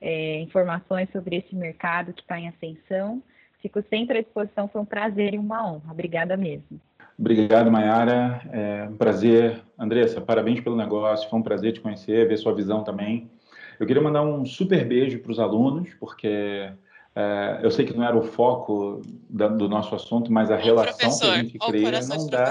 é, 0.00 0.40
informações 0.40 1.08
sobre 1.12 1.36
esse 1.36 1.54
mercado 1.54 2.12
que 2.12 2.22
está 2.22 2.38
em 2.38 2.48
ascensão. 2.48 3.22
Fico 3.60 3.82
sempre 3.88 4.18
à 4.18 4.22
disposição, 4.22 4.68
foi 4.68 4.80
um 4.80 4.84
prazer 4.84 5.34
e 5.34 5.38
uma 5.38 5.64
honra. 5.64 5.92
Obrigada 5.92 6.36
mesmo. 6.36 6.80
Obrigado, 7.18 7.70
Mayara. 7.70 8.42
É 8.50 8.88
um 8.90 8.96
prazer. 8.96 9.60
Andressa, 9.78 10.20
parabéns 10.20 10.60
pelo 10.60 10.76
negócio. 10.76 11.28
Foi 11.30 11.38
um 11.38 11.42
prazer 11.42 11.72
te 11.72 11.80
conhecer, 11.80 12.26
ver 12.26 12.36
sua 12.36 12.54
visão 12.54 12.82
também. 12.82 13.30
Eu 13.78 13.86
queria 13.86 14.02
mandar 14.02 14.22
um 14.22 14.44
super 14.44 14.84
beijo 14.84 15.20
para 15.20 15.30
os 15.30 15.38
alunos, 15.38 15.94
porque 15.94 16.72
é, 17.14 17.60
eu 17.62 17.70
sei 17.70 17.84
que 17.84 17.94
não 17.94 18.02
era 18.02 18.16
o 18.16 18.22
foco 18.22 19.02
da, 19.28 19.46
do 19.46 19.68
nosso 19.68 19.94
assunto, 19.94 20.32
mas 20.32 20.50
a 20.50 20.56
relação 20.56 21.18
que 21.18 21.26
a 21.26 21.36
gente 21.36 21.58
cria 21.58 22.00
não 22.08 22.26
dá, 22.26 22.50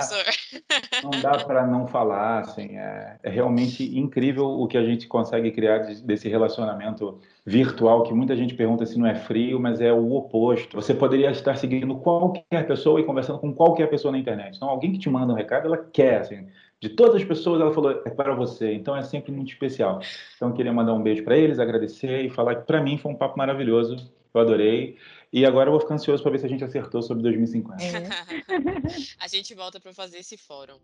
não 1.04 1.10
dá 1.10 1.44
para 1.44 1.66
não 1.66 1.88
falar. 1.88 2.42
Assim, 2.42 2.78
é, 2.78 3.18
é, 3.24 3.30
realmente 3.30 3.98
incrível 3.98 4.46
o 4.46 4.68
que 4.68 4.78
a 4.78 4.84
gente 4.84 5.08
consegue 5.08 5.52
criar 5.52 5.80
desse 6.04 6.30
relacionamento 6.30 7.20
virtual, 7.44 8.04
que 8.04 8.14
muita 8.14 8.36
gente 8.36 8.54
pergunta 8.54 8.86
se 8.86 9.00
não 9.00 9.08
é 9.08 9.16
frio, 9.16 9.60
mas 9.60 9.82
é 9.82 9.92
o 9.92 10.14
oposto. 10.14 10.80
Você 10.80 10.94
poderia 10.94 11.32
estar 11.32 11.56
seguindo 11.56 11.96
qualquer 11.96 12.68
pessoa 12.68 13.00
e 13.00 13.04
conversando 13.04 13.40
com 13.40 13.52
qualquer 13.52 13.90
pessoa 13.90 14.12
na 14.12 14.20
internet. 14.20 14.58
Então, 14.58 14.70
alguém 14.70 14.92
que 14.92 15.00
te 15.00 15.10
manda 15.10 15.34
um 15.34 15.36
recado, 15.36 15.66
ela 15.66 15.78
quer, 15.78 16.20
assim, 16.20 16.46
de 16.80 16.90
todas 16.90 17.16
as 17.16 17.24
pessoas, 17.24 17.60
ela 17.60 17.74
falou, 17.74 18.00
é 18.06 18.12
para 18.12 18.36
você. 18.36 18.72
Então, 18.76 18.96
é 18.96 19.02
sempre 19.02 19.32
muito 19.32 19.52
especial. 19.52 20.00
Então, 20.36 20.50
eu 20.50 20.54
queria 20.54 20.72
mandar 20.72 20.94
um 20.94 21.02
beijo 21.02 21.24
para 21.24 21.36
eles, 21.36 21.58
agradecer 21.58 22.24
e 22.24 22.30
falar 22.30 22.58
que 22.58 22.68
para 22.68 22.80
mim 22.80 23.00
foi 23.00 23.12
um 23.12 23.16
papo 23.16 23.40
maravilhoso 23.40 24.21
eu 24.34 24.42
adorei. 24.42 24.98
E 25.34 25.46
agora 25.46 25.70
eu 25.70 25.72
vou 25.72 25.80
ficar 25.80 25.96
ansioso 25.96 26.22
para 26.22 26.32
ver 26.32 26.40
se 26.40 26.46
a 26.46 26.50
gente 26.50 26.64
acertou 26.64 27.02
sobre 27.02 27.24
2050. 27.24 27.82
É. 27.84 28.10
a 29.20 29.28
gente 29.28 29.54
volta 29.56 29.80
para 29.80 29.94
fazer 29.94 30.18
esse 30.18 30.38
fórum. 30.38 30.78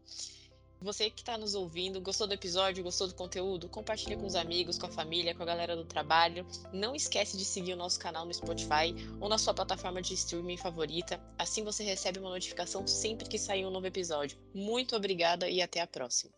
Você 0.79 1.09
que 1.09 1.21
está 1.21 1.37
nos 1.37 1.55
ouvindo, 1.55 1.99
gostou 1.99 2.27
do 2.27 2.33
episódio, 2.33 2.83
gostou 2.83 3.07
do 3.07 3.15
conteúdo? 3.15 3.67
Compartilha 3.67 4.15
com 4.15 4.27
os 4.27 4.35
amigos, 4.35 4.77
com 4.77 4.85
a 4.85 4.91
família, 4.91 5.33
com 5.33 5.41
a 5.41 5.45
galera 5.45 5.75
do 5.75 5.83
trabalho. 5.83 6.45
Não 6.71 6.95
esquece 6.95 7.35
de 7.35 7.43
seguir 7.43 7.73
o 7.73 7.77
nosso 7.77 7.99
canal 7.99 8.25
no 8.25 8.33
Spotify 8.33 8.93
ou 9.19 9.27
na 9.27 9.39
sua 9.39 9.55
plataforma 9.55 10.01
de 10.01 10.13
streaming 10.13 10.57
favorita. 10.57 11.19
Assim 11.37 11.63
você 11.63 11.83
recebe 11.83 12.19
uma 12.19 12.29
notificação 12.29 12.85
sempre 12.85 13.27
que 13.27 13.39
sair 13.39 13.65
um 13.65 13.71
novo 13.71 13.87
episódio. 13.87 14.37
Muito 14.53 14.95
obrigada 14.95 15.49
e 15.49 15.63
até 15.63 15.81
a 15.81 15.87
próxima. 15.87 16.31